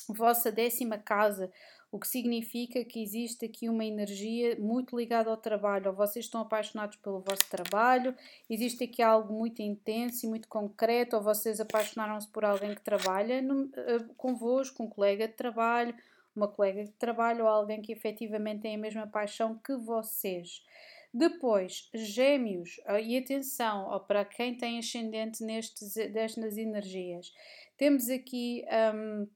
vossa 0.08 0.50
décima 0.50 0.98
casa, 0.98 1.50
o 1.90 1.98
que 1.98 2.06
significa 2.06 2.84
que 2.84 3.02
existe 3.02 3.46
aqui 3.46 3.68
uma 3.68 3.84
energia 3.84 4.56
muito 4.60 4.96
ligada 4.96 5.30
ao 5.30 5.36
trabalho, 5.36 5.90
ou 5.90 5.96
vocês 5.96 6.26
estão 6.26 6.42
apaixonados 6.42 6.96
pelo 6.98 7.20
vosso 7.20 7.48
trabalho, 7.48 8.14
existe 8.48 8.84
aqui 8.84 9.02
algo 9.02 9.32
muito 9.32 9.62
intenso 9.62 10.26
e 10.26 10.28
muito 10.28 10.48
concreto, 10.48 11.16
ou 11.16 11.22
vocês 11.22 11.60
apaixonaram-se 11.60 12.28
por 12.28 12.44
alguém 12.44 12.74
que 12.74 12.82
trabalha 12.82 13.40
no, 13.40 13.64
uh, 13.64 14.14
convosco, 14.16 14.82
um 14.82 14.88
colega 14.88 15.26
de 15.26 15.34
trabalho, 15.34 15.94
uma 16.36 16.46
colega 16.46 16.84
de 16.84 16.92
trabalho, 16.92 17.44
ou 17.44 17.50
alguém 17.50 17.80
que 17.80 17.92
efetivamente 17.92 18.62
tem 18.62 18.74
a 18.74 18.78
mesma 18.78 19.06
paixão 19.06 19.58
que 19.58 19.74
vocês. 19.74 20.62
Depois, 21.12 21.88
gêmeos, 21.94 22.78
uh, 22.86 22.98
e 22.98 23.16
atenção 23.16 23.98
para 24.06 24.26
quem 24.26 24.54
tem 24.54 24.78
ascendente 24.78 25.42
nestes, 25.42 25.94
destas 25.94 26.58
energias, 26.58 27.32
temos 27.78 28.10
aqui. 28.10 28.62
Um, 28.94 29.26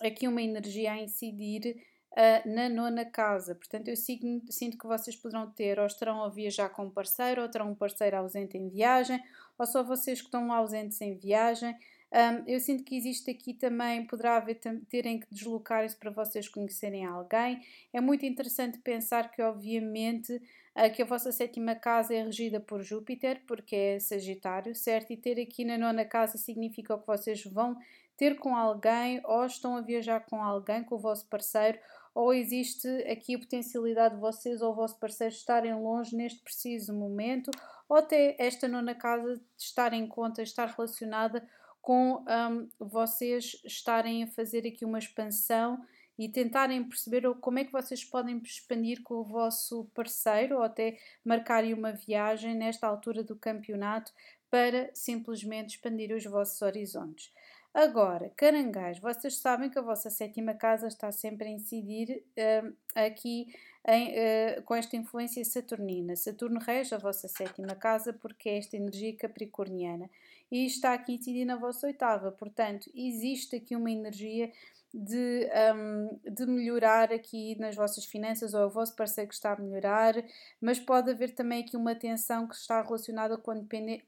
aqui 0.00 0.26
uma 0.28 0.42
energia 0.42 0.92
a 0.92 1.02
incidir 1.02 1.76
uh, 2.12 2.48
na 2.48 2.68
nona 2.68 3.04
casa. 3.04 3.54
Portanto, 3.54 3.88
eu 3.88 3.96
sinto, 3.96 4.52
sinto 4.52 4.78
que 4.78 4.86
vocês 4.86 5.14
poderão 5.16 5.50
ter, 5.50 5.78
ou 5.78 5.86
estarão 5.86 6.22
a 6.24 6.28
viajar 6.28 6.68
com 6.70 6.86
um 6.86 6.90
parceiro, 6.90 7.42
ou 7.42 7.48
terão 7.48 7.70
um 7.70 7.74
parceiro 7.74 8.16
ausente 8.16 8.56
em 8.56 8.68
viagem, 8.68 9.22
ou 9.58 9.66
só 9.66 9.82
vocês 9.82 10.20
que 10.20 10.26
estão 10.26 10.52
ausentes 10.52 11.00
em 11.00 11.16
viagem. 11.16 11.76
Um, 12.12 12.44
eu 12.46 12.60
sinto 12.60 12.84
que 12.84 12.96
existe 12.96 13.30
aqui 13.30 13.52
também, 13.52 14.06
poderá 14.06 14.36
haver, 14.36 14.60
terem 14.88 15.18
que 15.18 15.26
deslocar-se 15.30 15.96
para 15.96 16.10
vocês 16.10 16.48
conhecerem 16.48 17.04
alguém. 17.04 17.60
É 17.92 18.00
muito 18.00 18.24
interessante 18.24 18.78
pensar 18.78 19.30
que, 19.30 19.42
obviamente, 19.42 20.32
uh, 20.32 20.90
que 20.94 21.02
a 21.02 21.04
vossa 21.04 21.32
sétima 21.32 21.74
casa 21.74 22.14
é 22.14 22.22
regida 22.22 22.60
por 22.60 22.80
Júpiter, 22.82 23.42
porque 23.46 23.74
é 23.74 23.98
Sagitário, 23.98 24.74
certo? 24.74 25.12
E 25.12 25.16
ter 25.16 25.40
aqui 25.40 25.64
na 25.64 25.76
nona 25.76 26.04
casa 26.04 26.38
significa 26.38 26.96
que 26.96 27.06
vocês 27.06 27.44
vão 27.44 27.76
ter 28.16 28.38
com 28.38 28.56
alguém 28.56 29.20
ou 29.24 29.44
estão 29.44 29.76
a 29.76 29.80
viajar 29.80 30.20
com 30.20 30.42
alguém, 30.42 30.82
com 30.82 30.94
o 30.94 30.98
vosso 30.98 31.26
parceiro, 31.28 31.78
ou 32.14 32.32
existe 32.32 32.88
aqui 33.10 33.34
a 33.34 33.38
potencialidade 33.38 34.14
de 34.14 34.20
vocês 34.20 34.62
ou 34.62 34.72
o 34.72 34.74
vosso 34.74 34.98
parceiro 34.98 35.34
estarem 35.34 35.74
longe 35.74 36.16
neste 36.16 36.40
preciso 36.42 36.94
momento, 36.94 37.50
ou 37.88 37.98
até 37.98 38.34
esta 38.38 38.66
nona 38.66 38.94
casa 38.94 39.40
estar 39.58 39.92
em 39.92 40.06
conta, 40.06 40.42
estar 40.42 40.66
relacionada 40.66 41.46
com 41.82 42.24
um, 42.24 42.68
vocês 42.80 43.60
estarem 43.64 44.24
a 44.24 44.26
fazer 44.28 44.66
aqui 44.66 44.84
uma 44.84 44.98
expansão 44.98 45.78
e 46.18 46.28
tentarem 46.28 46.82
perceber 46.82 47.22
como 47.40 47.58
é 47.58 47.64
que 47.64 47.72
vocês 47.72 48.02
podem 48.02 48.38
expandir 48.38 49.02
com 49.02 49.16
o 49.16 49.24
vosso 49.24 49.84
parceiro 49.94 50.56
ou 50.56 50.62
até 50.62 50.98
marcarem 51.24 51.74
uma 51.74 51.92
viagem 51.92 52.54
nesta 52.54 52.86
altura 52.86 53.22
do 53.22 53.36
campeonato 53.36 54.12
para 54.50 54.90
simplesmente 54.94 55.76
expandir 55.76 56.14
os 56.16 56.24
vossos 56.24 56.62
horizontes. 56.62 57.30
Agora, 57.78 58.32
caranguejo, 58.34 59.02
vocês 59.02 59.36
sabem 59.36 59.68
que 59.68 59.78
a 59.78 59.82
vossa 59.82 60.08
sétima 60.08 60.54
casa 60.54 60.88
está 60.88 61.12
sempre 61.12 61.46
a 61.46 61.50
incidir 61.50 62.24
uh, 62.38 62.74
aqui 62.94 63.54
em, 63.86 64.14
uh, 64.14 64.62
com 64.62 64.74
esta 64.74 64.96
influência 64.96 65.44
saturnina. 65.44 66.16
Saturno 66.16 66.58
rege 66.58 66.94
a 66.94 66.98
vossa 66.98 67.28
sétima 67.28 67.74
casa 67.74 68.14
porque 68.14 68.48
é 68.48 68.56
esta 68.56 68.78
energia 68.78 69.14
capricorniana 69.14 70.08
e 70.50 70.64
está 70.64 70.94
aqui 70.94 71.12
a 71.12 71.14
incidir 71.16 71.44
na 71.44 71.56
vossa 71.56 71.86
oitava. 71.86 72.32
Portanto, 72.32 72.90
existe 72.94 73.56
aqui 73.56 73.76
uma 73.76 73.90
energia 73.90 74.50
de, 74.92 75.48
um, 75.74 76.18
de 76.24 76.46
melhorar 76.46 77.12
aqui 77.12 77.58
nas 77.58 77.74
vossas 77.74 78.04
finanças 78.04 78.54
ou 78.54 78.66
o 78.66 78.70
vosso 78.70 78.94
parceiro 78.96 79.28
que 79.28 79.34
está 79.34 79.52
a 79.52 79.60
melhorar, 79.60 80.14
mas 80.60 80.78
pode 80.78 81.10
haver 81.10 81.34
também 81.34 81.62
aqui 81.62 81.76
uma 81.76 81.94
tensão 81.94 82.46
que 82.46 82.54
está 82.54 82.82
relacionada 82.82 83.36
com 83.36 83.50
a, 83.50 83.56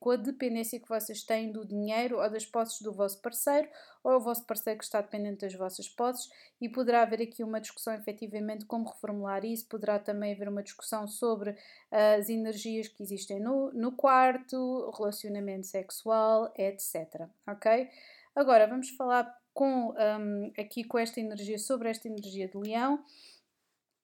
com 0.01 0.11
a 0.11 0.17
dependência 0.17 0.81
que 0.81 0.89
vocês 0.89 1.23
têm 1.23 1.53
do 1.53 1.67
dinheiro 1.67 2.19
ou 2.19 2.31
das 2.31 2.47
posses 2.47 2.81
do 2.81 2.93
vosso 2.93 3.21
parceiro 3.21 3.69
ou 4.03 4.17
o 4.17 4.21
vosso 4.21 4.45
parceiro 4.47 4.79
que 4.79 4.85
está 4.85 5.01
dependente 5.01 5.41
das 5.41 5.55
vossas 5.55 5.89
posses 5.89 6.31
e 6.61 6.69
poderá 6.69 7.03
haver 7.03 7.23
aqui 7.23 7.45
uma 7.45 7.61
discussão 7.61 7.95
efetivamente 7.95 8.65
como 8.65 8.89
reformular 8.89 9.45
isso, 9.45 9.67
poderá 9.67 9.99
também 9.99 10.33
haver 10.33 10.49
uma 10.49 10.63
discussão 10.63 11.07
sobre 11.07 11.57
as 11.91 12.29
energias 12.29 12.89
que 12.89 13.03
existem 13.03 13.41
no, 13.41 13.71
no 13.73 13.93
quarto, 13.93 14.91
relacionamento 14.97 15.67
sexual, 15.67 16.53
etc. 16.57 17.29
Ok? 17.47 17.91
Agora 18.35 18.67
vamos 18.67 18.91
falar 18.91 19.38
com, 19.59 19.93
um, 19.93 20.53
aqui 20.57 20.85
com 20.85 20.97
esta 20.97 21.19
energia, 21.19 21.59
sobre 21.59 21.91
esta 21.91 22.07
energia 22.07 22.47
de 22.47 22.57
leão. 22.57 23.03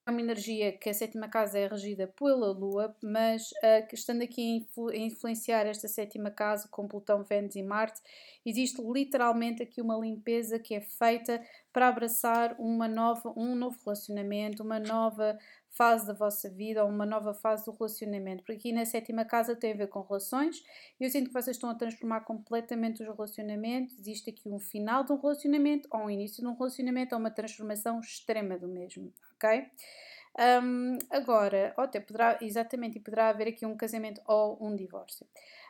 É 0.04 0.10
uma 0.10 0.20
energia 0.20 0.72
que 0.72 0.90
a 0.90 0.92
sétima 0.92 1.28
casa 1.28 1.56
é 1.56 1.68
regida 1.68 2.08
pela 2.08 2.50
Lua, 2.50 2.94
mas 3.00 3.52
uh, 3.52 3.86
estando 3.92 4.22
aqui 4.22 4.42
a, 4.42 4.56
influ 4.56 4.88
a, 4.88 4.96
influenciar 4.96 5.64
esta 5.64 5.86
sétima 5.86 6.28
casa 6.28 6.68
com 6.68 6.88
Plutão, 6.88 7.22
Vênus 7.22 7.54
e 7.54 7.62
Marte, 7.62 8.00
existe 8.44 8.82
literalmente 8.82 9.62
aqui 9.62 9.80
uma 9.80 9.96
limpeza 9.96 10.58
que 10.58 10.74
é 10.74 10.80
feita 10.80 11.40
para 11.72 11.86
abraçar 11.86 12.56
uma 12.58 12.88
nova, 12.88 13.32
um 13.36 13.54
novo 13.54 13.78
relacionamento, 13.84 14.60
uma 14.60 14.80
nova 14.80 15.38
fase 15.76 16.06
da 16.06 16.12
vossa 16.12 16.48
vida 16.48 16.84
ou 16.84 16.90
uma 16.90 17.04
nova 17.04 17.34
fase 17.34 17.64
do 17.64 17.72
relacionamento. 17.72 18.42
Porque 18.44 18.68
aqui 18.68 18.72
na 18.72 18.84
sétima 18.84 19.24
casa 19.24 19.54
tem 19.54 19.72
a 19.72 19.76
ver 19.76 19.88
com 19.88 20.00
relações. 20.00 20.62
Eu 20.98 21.10
sinto 21.10 21.28
que 21.28 21.32
vocês 21.32 21.56
estão 21.56 21.70
a 21.70 21.74
transformar 21.74 22.20
completamente 22.20 23.02
os 23.02 23.08
relacionamentos. 23.08 23.98
Existe 23.98 24.30
aqui 24.30 24.48
um 24.48 24.58
final 24.58 25.04
de 25.04 25.12
um 25.12 25.20
relacionamento, 25.20 25.88
ou 25.92 26.00
um 26.00 26.10
início 26.10 26.42
de 26.42 26.48
um 26.48 26.54
relacionamento, 26.54 27.14
ou 27.14 27.20
uma 27.20 27.30
transformação 27.30 28.00
extrema 28.00 28.58
do 28.58 28.68
mesmo, 28.68 29.12
ok? 29.34 29.66
Um, 30.36 30.98
agora, 31.10 31.72
ou 31.76 31.84
até 31.84 32.00
poderá, 32.00 32.38
exatamente, 32.40 32.98
e 32.98 33.00
poderá 33.00 33.28
haver 33.28 33.48
aqui 33.48 33.64
um 33.64 33.76
casamento 33.76 34.20
ou 34.26 34.58
um 34.60 34.74
divórcio. 34.74 35.26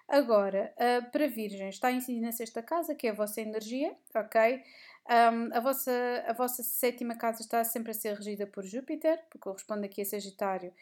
Agora, 0.09 0.75
uh, 0.77 1.11
para 1.11 1.27
Virgens, 1.27 1.77
está 1.77 1.91
incidindo 1.91 2.27
na 2.27 2.33
sexta 2.33 2.63
casa, 2.63 2.95
que 2.95 3.07
é 3.07 3.11
a 3.11 3.15
vossa 3.15 3.41
energia, 3.41 3.95
ok? 4.15 4.63
Um, 5.07 5.55
a, 5.55 5.61
vossa, 5.61 6.25
a 6.27 6.33
vossa 6.33 6.63
sétima 6.63 7.15
casa 7.15 7.43
está 7.43 7.63
sempre 7.63 7.91
a 7.91 7.95
ser 7.95 8.15
regida 8.15 8.47
por 8.47 8.65
Júpiter, 8.65 9.19
porque 9.25 9.39
corresponde 9.39 9.85
aqui 9.85 10.01
a 10.01 10.05
Sagitário, 10.05 10.73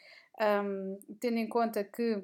um, 0.41 0.99
tendo 1.19 1.39
em 1.39 1.49
conta 1.49 1.83
que, 1.83 2.23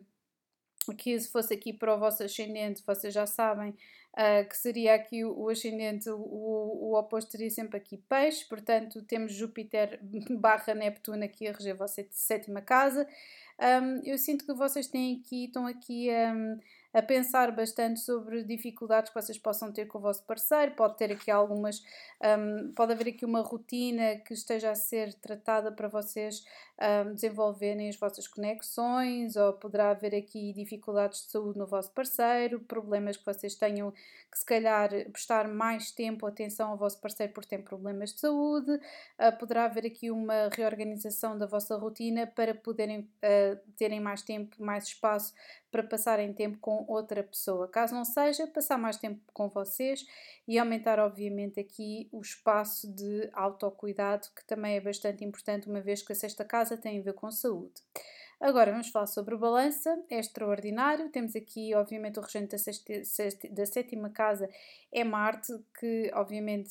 que 0.97 1.19
se 1.19 1.29
fosse 1.29 1.53
aqui 1.53 1.73
para 1.73 1.93
o 1.95 1.99
vosso 1.99 2.23
ascendente, 2.23 2.85
vocês 2.87 3.13
já 3.13 3.27
sabem 3.27 3.71
uh, 3.71 4.49
que 4.49 4.57
seria 4.57 4.95
aqui 4.95 5.25
o, 5.25 5.49
ascendente, 5.49 6.09
o, 6.09 6.17
o, 6.17 6.97
oposto 6.97 7.33
seria 7.33 7.51
sempre 7.51 7.77
aqui 7.77 7.97
peixe, 7.97 8.45
portanto 8.45 9.03
temos 9.03 9.33
Júpiter 9.33 9.99
barra 10.39 10.75
Neptuno 10.75 11.25
aqui 11.25 11.49
a 11.49 11.53
reger 11.53 11.75
a 11.75 11.79
vossa 11.79 12.07
sétima 12.13 12.61
casa. 12.61 13.09
Um, 13.59 14.01
eu 14.05 14.17
sinto 14.17 14.47
que 14.47 14.55
vocês 14.55 14.87
têm 14.87 15.21
aqui, 15.21 15.47
estão 15.47 15.67
aqui. 15.67 16.11
Um, 16.11 16.61
a 16.99 17.03
pensar 17.03 17.53
bastante 17.53 18.01
sobre 18.01 18.43
dificuldades 18.43 19.11
que 19.13 19.21
vocês 19.21 19.39
possam 19.39 19.73
ter 19.73 19.87
com 19.87 19.99
o 19.99 20.01
vosso 20.01 20.25
parceiro. 20.25 20.73
Pode 20.73 20.97
ter 20.97 21.13
aqui 21.13 21.31
algumas, 21.31 21.81
um, 22.21 22.73
pode 22.73 22.93
haver 22.93 23.09
aqui 23.09 23.25
uma 23.25 23.41
rotina 23.41 24.17
que 24.17 24.35
esteja 24.35 24.73
a 24.73 24.75
ser 24.75 25.15
tratada 25.15 25.71
para 25.71 25.87
vocês 25.87 26.45
um, 26.81 27.15
desenvolverem 27.15 27.89
as 27.89 27.97
vossas 27.97 28.27
conexões, 28.27 29.37
ou 29.37 29.53
poderá 29.53 29.91
haver 29.91 30.13
aqui 30.15 30.53
dificuldades 30.53 31.25
de 31.25 31.31
saúde 31.31 31.57
no 31.59 31.67
vosso 31.67 31.93
parceiro, 31.93 32.61
problemas 32.61 33.17
que 33.17 33.25
vocês 33.25 33.55
tenham 33.55 33.93
que 34.31 34.39
se 34.39 34.45
calhar 34.45 34.91
prestar 35.13 35.49
mais 35.49 35.91
tempo, 35.93 36.27
atenção 36.27 36.71
ao 36.71 36.77
vosso 36.77 37.01
parceiro 37.01 37.33
por 37.33 37.45
ter 37.45 37.59
problemas 37.59 38.13
de 38.13 38.21
saúde, 38.21 38.73
uh, 38.73 39.39
poderá 39.39 39.67
haver 39.67 39.87
aqui 39.87 40.11
uma 40.11 40.49
reorganização 40.53 41.39
da 41.39 41.47
vossa 41.47 41.77
rotina 41.77 42.27
para 42.27 42.55
poderem 42.55 43.01
uh, 43.01 43.59
terem 43.77 44.01
mais 44.01 44.23
tempo, 44.23 44.57
mais 44.63 44.85
espaço 44.85 45.33
para 45.71 45.83
passarem 45.83 46.33
tempo 46.33 46.59
com 46.59 46.85
outra 46.89 47.23
pessoa. 47.23 47.69
Caso 47.69 47.95
não 47.95 48.05
seja, 48.05 48.47
passar 48.47 48.79
mais 48.79 48.97
tempo 48.97 49.21
com 49.33 49.49
vocês 49.49 50.05
e 50.47 50.59
aumentar, 50.59 50.99
obviamente, 50.99 51.61
aqui 51.61 52.09
o 52.11 52.21
espaço 52.21 52.91
de 52.93 53.29
autocuidado, 53.33 54.29
que 54.35 54.45
também 54.47 54.77
é 54.77 54.81
bastante 54.81 55.25
importante, 55.25 55.69
uma 55.69 55.81
vez 55.81 56.03
que 56.03 56.13
a 56.13 56.17
sexta 56.17 56.45
casa 56.45 56.77
tem 56.77 56.99
a 56.99 57.03
ver 57.03 57.13
com 57.13 57.31
saúde. 57.31 57.83
Agora 58.41 58.71
vamos 58.71 58.89
falar 58.89 59.07
sobre 59.09 59.37
balança, 59.37 60.01
é 60.09 60.21
extraordinário. 60.21 61.09
Temos 61.09 61.35
aqui, 61.35 61.75
obviamente, 61.75 62.21
o 62.21 62.23
regente 62.23 62.53
da, 62.53 62.59
sexta, 62.59 63.49
da 63.51 63.67
sétima 63.67 64.11
casa 64.11 64.49
é 64.93 65.03
Marte, 65.03 65.53
que 65.79 66.09
obviamente 66.15 66.71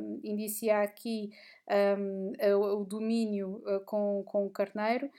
um, 0.00 0.20
indicia 0.22 0.80
aqui 0.80 1.32
um, 1.98 2.32
o, 2.80 2.84
domínio 2.84 3.62
uh, 3.66 3.80
com, 3.84 4.22
com 4.24 4.46
o 4.46 4.50
carneiro. 4.50 5.10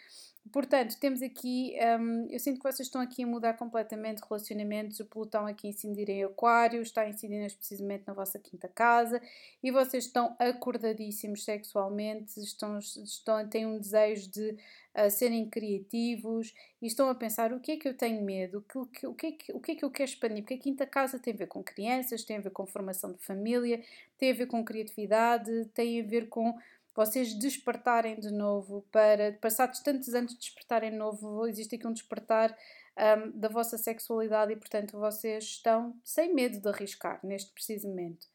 Portanto, 0.51 0.97
temos 0.99 1.21
aqui, 1.21 1.75
um, 1.99 2.27
eu 2.27 2.39
sinto 2.39 2.57
que 2.57 2.63
vocês 2.63 2.87
estão 2.87 3.01
aqui 3.01 3.23
a 3.23 3.27
mudar 3.27 3.53
completamente 3.53 4.19
relacionamentos. 4.27 4.99
O 4.99 5.05
Plutão 5.05 5.45
aqui 5.45 5.67
a 5.67 5.69
incidir 5.69 6.09
em 6.09 6.23
Aquário, 6.23 6.81
está 6.81 7.01
a 7.01 7.09
incidir 7.09 7.53
precisamente 7.55 8.05
na 8.07 8.13
vossa 8.13 8.39
quinta 8.39 8.67
casa 8.67 9.21
e 9.61 9.69
vocês 9.69 10.05
estão 10.05 10.35
acordadíssimos 10.39 11.43
sexualmente, 11.43 12.39
estão, 12.39 12.79
estão, 12.79 13.47
têm 13.47 13.67
um 13.67 13.77
desejo 13.77 14.31
de 14.31 14.57
uh, 14.95 15.11
serem 15.11 15.47
criativos 15.47 16.53
e 16.81 16.87
estão 16.87 17.09
a 17.09 17.15
pensar 17.15 17.53
o 17.53 17.59
que 17.59 17.73
é 17.73 17.77
que 17.77 17.87
eu 17.87 17.95
tenho 17.95 18.23
medo, 18.23 18.59
o 18.59 18.85
que, 18.87 19.05
o 19.05 19.13
que, 19.13 19.27
é 19.27 19.31
que, 19.33 19.51
o 19.53 19.59
que 19.59 19.71
é 19.73 19.75
que 19.75 19.85
eu 19.85 19.91
quero 19.91 20.09
expandir, 20.09 20.41
porque 20.43 20.55
a 20.55 20.59
quinta 20.59 20.87
casa 20.87 21.19
tem 21.19 21.33
a 21.33 21.37
ver 21.37 21.47
com 21.47 21.63
crianças, 21.63 22.23
tem 22.23 22.37
a 22.37 22.41
ver 22.41 22.51
com 22.51 22.65
formação 22.65 23.11
de 23.11 23.19
família, 23.19 23.83
tem 24.19 24.31
a 24.31 24.35
ver 24.35 24.45
com 24.47 24.63
criatividade, 24.63 25.65
tem 25.73 26.01
a 26.01 26.05
ver 26.05 26.27
com 26.27 26.53
vocês 26.95 27.33
despertarem 27.33 28.19
de 28.19 28.29
novo, 28.29 28.85
para 28.91 29.31
passados 29.39 29.79
tantos 29.79 30.13
anos 30.13 30.33
de 30.33 30.39
despertarem 30.39 30.91
de 30.91 30.97
novo, 30.97 31.47
existe 31.47 31.75
aqui 31.75 31.87
um 31.87 31.93
despertar 31.93 32.55
um, 32.97 33.39
da 33.39 33.47
vossa 33.47 33.77
sexualidade 33.77 34.51
e, 34.51 34.57
portanto, 34.57 34.99
vocês 34.99 35.45
estão 35.45 35.95
sem 36.03 36.33
medo 36.33 36.59
de 36.59 36.67
arriscar 36.67 37.19
neste 37.23 37.53
preciso 37.53 37.87
momento 37.87 38.27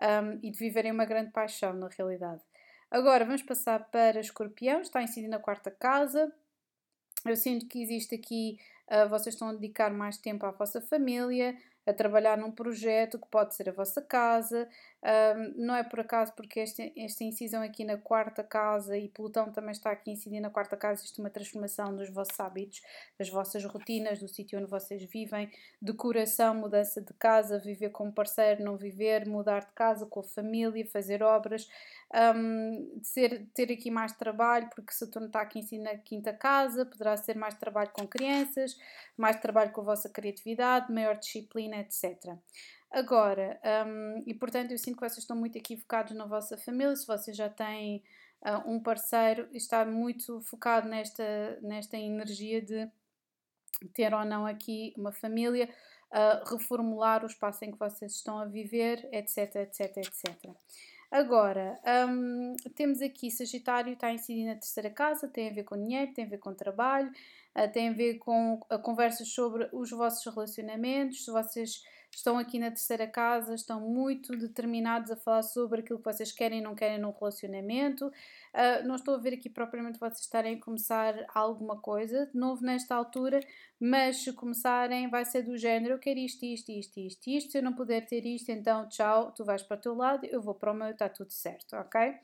um, 0.00 0.38
e 0.42 0.50
de 0.50 0.58
viverem 0.58 0.92
uma 0.92 1.04
grande 1.04 1.32
paixão 1.32 1.72
na 1.72 1.88
realidade. 1.88 2.40
Agora 2.88 3.24
vamos 3.24 3.42
passar 3.42 3.90
para 3.90 4.20
escorpião, 4.20 4.80
está 4.80 5.02
incidindo 5.02 5.30
na 5.30 5.40
quarta 5.40 5.70
casa. 5.70 6.32
Eu 7.26 7.34
sinto 7.34 7.66
que 7.66 7.82
existe 7.82 8.14
aqui, 8.14 8.58
uh, 8.88 9.08
vocês 9.08 9.34
estão 9.34 9.48
a 9.48 9.52
dedicar 9.54 9.92
mais 9.92 10.18
tempo 10.18 10.46
à 10.46 10.52
vossa 10.52 10.80
família, 10.80 11.56
a 11.86 11.92
trabalhar 11.92 12.38
num 12.38 12.50
projeto 12.50 13.18
que 13.18 13.28
pode 13.28 13.54
ser 13.54 13.68
a 13.68 13.72
vossa 13.72 14.00
casa. 14.00 14.68
Um, 15.02 15.66
não 15.66 15.76
é 15.76 15.82
por 15.82 16.00
acaso 16.00 16.32
porque 16.34 16.60
esta, 16.60 16.82
esta 16.96 17.24
incisão 17.24 17.62
aqui 17.62 17.84
na 17.84 17.98
quarta 17.98 18.42
casa 18.42 18.96
e 18.96 19.08
Plutão 19.08 19.52
também 19.52 19.72
está 19.72 19.90
aqui 19.90 20.10
incidindo 20.10 20.42
na 20.42 20.50
quarta 20.50 20.76
casa, 20.78 21.02
existe 21.02 21.20
uma 21.20 21.28
transformação 21.28 21.94
dos 21.94 22.08
vossos 22.08 22.40
hábitos, 22.40 22.80
das 23.18 23.28
vossas 23.28 23.62
rotinas, 23.64 24.18
do 24.18 24.28
sítio 24.28 24.58
onde 24.58 24.70
vocês 24.70 25.02
vivem, 25.04 25.50
decoração, 25.80 26.54
mudança 26.54 27.02
de 27.02 27.12
casa, 27.14 27.58
viver 27.58 27.90
com 27.90 28.06
um 28.06 28.12
parceiro, 28.12 28.64
não 28.64 28.78
viver, 28.78 29.26
mudar 29.26 29.60
de 29.60 29.72
casa 29.74 30.06
com 30.06 30.20
a 30.20 30.24
família, 30.24 30.86
fazer 30.86 31.22
obras, 31.22 31.68
um, 32.36 33.00
ser, 33.02 33.46
ter 33.52 33.72
aqui 33.72 33.90
mais 33.90 34.12
trabalho, 34.12 34.70
porque 34.74 34.92
Saturno 34.92 35.26
está 35.26 35.40
aqui 35.40 35.60
em 35.60 35.78
na 35.80 35.96
quinta 35.96 36.32
casa, 36.32 36.86
poderá 36.86 37.16
ser 37.16 37.36
mais 37.36 37.54
trabalho 37.54 37.90
com 37.92 38.06
crianças, 38.06 38.78
mais 39.16 39.36
trabalho 39.40 39.72
com 39.72 39.80
a 39.80 39.84
vossa 39.84 40.08
criatividade, 40.08 40.92
maior 40.92 41.16
disciplina, 41.16 41.73
etc. 41.80 42.36
Agora, 42.90 43.60
um, 43.86 44.22
e 44.26 44.34
portanto 44.34 44.70
eu 44.70 44.78
sinto 44.78 44.96
que 44.96 45.00
vocês 45.00 45.18
estão 45.18 45.36
muito 45.36 45.58
aqui 45.58 45.76
focados 45.76 46.14
na 46.14 46.26
vossa 46.26 46.56
família, 46.56 46.94
se 46.94 47.06
vocês 47.06 47.36
já 47.36 47.48
têm 47.48 48.02
uh, 48.42 48.70
um 48.70 48.80
parceiro, 48.80 49.48
está 49.52 49.84
muito 49.84 50.40
focado 50.42 50.88
nesta, 50.88 51.58
nesta 51.60 51.96
energia 51.96 52.62
de 52.62 52.88
ter 53.92 54.14
ou 54.14 54.24
não 54.24 54.46
aqui 54.46 54.94
uma 54.96 55.12
família, 55.12 55.68
uh, 56.12 56.48
reformular 56.48 57.24
o 57.24 57.26
espaço 57.26 57.64
em 57.64 57.72
que 57.72 57.78
vocês 57.78 58.12
estão 58.12 58.38
a 58.38 58.44
viver, 58.44 59.08
etc, 59.12 59.56
etc, 59.56 59.96
etc. 59.96 60.50
Agora, 61.10 61.80
um, 62.08 62.56
temos 62.74 63.00
aqui 63.00 63.30
Sagitário, 63.30 63.92
está 63.92 64.08
a 64.08 64.12
incidir 64.12 64.46
na 64.46 64.54
terceira 64.54 64.90
casa, 64.90 65.28
tem 65.28 65.48
a 65.48 65.52
ver 65.52 65.64
com 65.64 65.76
dinheiro, 65.76 66.12
tem 66.12 66.24
a 66.24 66.28
ver 66.28 66.38
com 66.38 66.52
trabalho, 66.54 67.10
tem 67.72 67.88
a 67.88 67.92
ver 67.92 68.18
com 68.18 68.58
conversas 68.82 69.28
sobre 69.28 69.68
os 69.72 69.90
vossos 69.90 70.24
relacionamentos, 70.24 71.24
se 71.24 71.30
vocês 71.30 71.82
estão 72.16 72.38
aqui 72.38 72.58
na 72.58 72.68
terceira 72.68 73.06
casa, 73.06 73.54
estão 73.54 73.80
muito 73.80 74.36
determinados 74.36 75.10
a 75.10 75.16
falar 75.16 75.42
sobre 75.42 75.80
aquilo 75.80 75.98
que 75.98 76.04
vocês 76.04 76.32
querem 76.32 76.60
e 76.60 76.62
não 76.62 76.74
querem 76.74 76.98
num 76.98 77.10
relacionamento. 77.10 78.06
Uh, 78.06 78.86
não 78.86 78.94
estou 78.94 79.14
a 79.14 79.18
ver 79.18 79.34
aqui 79.34 79.48
propriamente 79.48 79.98
vocês 79.98 80.20
estarem 80.20 80.56
a 80.56 80.60
começar 80.60 81.14
alguma 81.34 81.80
coisa 81.80 82.26
de 82.26 82.38
novo 82.38 82.64
nesta 82.64 82.94
altura, 82.94 83.40
mas 83.80 84.18
se 84.18 84.32
começarem, 84.32 85.08
vai 85.08 85.24
ser 85.24 85.42
do 85.42 85.56
género: 85.56 85.94
eu 85.94 85.98
quero 85.98 86.18
isto, 86.18 86.44
isto, 86.44 86.70
isto, 86.70 87.00
isto, 87.00 87.28
isto. 87.28 87.52
Se 87.52 87.58
eu 87.58 87.62
não 87.62 87.74
puder 87.74 88.06
ter 88.06 88.24
isto, 88.24 88.50
então 88.50 88.88
tchau, 88.88 89.32
tu 89.32 89.44
vais 89.44 89.62
para 89.62 89.76
o 89.76 89.80
teu 89.80 89.94
lado, 89.94 90.24
eu 90.26 90.40
vou 90.40 90.54
para 90.54 90.72
o 90.72 90.74
meu, 90.74 90.90
está 90.90 91.08
tudo 91.08 91.32
certo, 91.32 91.74
ok? 91.76 92.14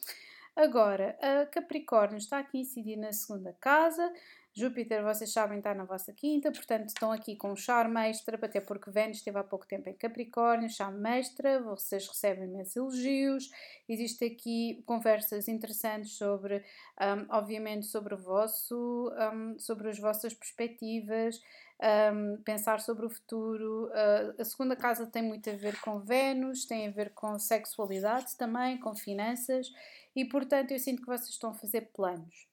Agora, 0.57 1.16
Capricórnio 1.53 2.19
está 2.19 2.38
aqui 2.38 2.59
a 2.59 2.61
incidir 2.61 2.97
na 2.97 3.12
segunda 3.12 3.57
casa. 3.61 4.12
Júpiter, 4.53 5.05
vocês 5.05 5.33
sabem, 5.33 5.59
está 5.59 5.73
na 5.73 5.85
vossa 5.85 6.13
quinta, 6.13 6.51
portanto 6.51 6.89
estão 6.89 7.13
aqui 7.13 7.37
com 7.37 7.55
charme 7.55 8.09
extra, 8.09 8.37
até 8.37 8.61
porque 8.61 8.91
Vênus 8.91 9.19
esteve 9.19 9.39
há 9.39 9.45
pouco 9.45 9.65
tempo 9.67 9.89
em 9.89 9.95
Capricórnio, 9.95 10.69
charme 10.69 11.09
extra, 11.19 11.63
vocês 11.63 12.09
recebem 12.09 12.45
imensos 12.45 12.75
elogios, 12.75 13.51
existe 13.89 14.25
aqui 14.25 14.83
conversas 14.85 15.47
interessantes 15.47 16.17
sobre, 16.17 16.65
um, 17.01 17.27
obviamente, 17.37 17.87
sobre 17.87 18.15
o 18.15 18.19
vosso, 18.19 19.13
um, 19.33 19.57
sobre 19.57 19.89
as 19.89 20.01
vossas 20.01 20.35
perspectivas, 20.35 21.41
um, 22.13 22.43
pensar 22.43 22.81
sobre 22.81 23.07
o 23.07 23.11
futuro. 23.11 23.87
Uh, 23.87 24.41
a 24.41 24.45
segunda 24.45 24.75
casa 24.75 25.07
tem 25.07 25.23
muito 25.23 25.49
a 25.49 25.55
ver 25.55 25.81
com 25.81 26.01
Vênus, 26.01 26.65
tem 26.65 26.89
a 26.89 26.91
ver 26.91 27.11
com 27.11 27.39
sexualidade 27.39 28.37
também, 28.37 28.79
com 28.79 28.97
finanças, 28.97 29.73
e 30.15 30.25
portanto 30.25 30.73
eu 30.73 30.79
sinto 30.81 31.03
que 31.03 31.09
vocês 31.09 31.31
estão 31.31 31.51
a 31.51 31.55
fazer 31.55 31.93
planos. 31.95 32.50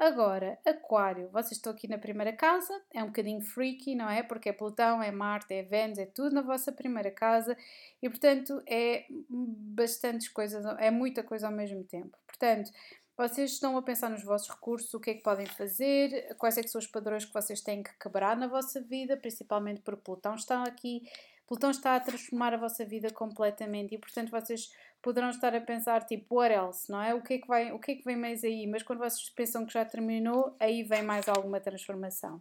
Agora, 0.00 0.58
Aquário, 0.64 1.28
vocês 1.28 1.52
estão 1.52 1.70
aqui 1.70 1.86
na 1.86 1.98
primeira 1.98 2.32
casa, 2.32 2.72
é 2.90 3.04
um 3.04 3.08
bocadinho 3.08 3.42
freaky, 3.42 3.94
não 3.94 4.08
é? 4.08 4.22
Porque 4.22 4.48
é 4.48 4.52
Plutão, 4.52 5.02
é 5.02 5.10
Marte, 5.10 5.52
é 5.52 5.62
Vênus, 5.62 5.98
é 5.98 6.06
tudo 6.06 6.34
na 6.34 6.40
vossa 6.40 6.72
primeira 6.72 7.10
casa 7.10 7.54
e, 8.00 8.08
portanto, 8.08 8.62
é 8.66 9.04
bastantes 9.28 10.30
coisas, 10.30 10.64
é 10.78 10.90
muita 10.90 11.22
coisa 11.22 11.48
ao 11.48 11.52
mesmo 11.52 11.84
tempo. 11.84 12.16
Portanto, 12.26 12.72
vocês 13.14 13.50
estão 13.52 13.76
a 13.76 13.82
pensar 13.82 14.08
nos 14.08 14.24
vossos 14.24 14.48
recursos, 14.48 14.94
o 14.94 15.00
que 15.00 15.10
é 15.10 15.14
que 15.16 15.22
podem 15.22 15.44
fazer, 15.44 16.34
quais 16.38 16.56
é 16.56 16.62
que 16.62 16.70
são 16.70 16.78
os 16.78 16.86
padrões 16.86 17.26
que 17.26 17.34
vocês 17.34 17.60
têm 17.60 17.82
que 17.82 17.92
quebrar 17.98 18.38
na 18.38 18.46
vossa 18.46 18.80
vida, 18.80 19.18
principalmente 19.18 19.82
porque 19.82 20.00
Plutão 20.00 20.34
está 20.34 20.62
aqui. 20.62 21.02
Plutão 21.46 21.70
está 21.70 21.96
a 21.96 22.00
transformar 22.00 22.54
a 22.54 22.56
vossa 22.56 22.86
vida 22.86 23.10
completamente 23.10 23.94
e, 23.94 23.98
portanto, 23.98 24.30
vocês 24.30 24.72
poderão 25.02 25.30
estar 25.30 25.54
a 25.54 25.60
pensar 25.60 26.04
tipo, 26.04 26.36
what 26.36 26.54
else, 26.54 26.90
não 26.90 27.02
é? 27.02 27.14
O 27.14 27.22
que 27.22 27.34
é 27.34 27.38
que, 27.38 27.46
vai, 27.46 27.72
o 27.72 27.78
que, 27.78 27.92
é 27.92 27.94
que 27.96 28.04
vem 28.04 28.16
mais 28.16 28.44
aí? 28.44 28.66
Mas 28.66 28.82
quando 28.82 28.98
vocês 28.98 29.28
pensam 29.30 29.64
que 29.64 29.72
já 29.72 29.84
terminou, 29.84 30.54
aí 30.60 30.82
vem 30.82 31.02
mais 31.02 31.28
alguma 31.28 31.60
transformação. 31.60 32.40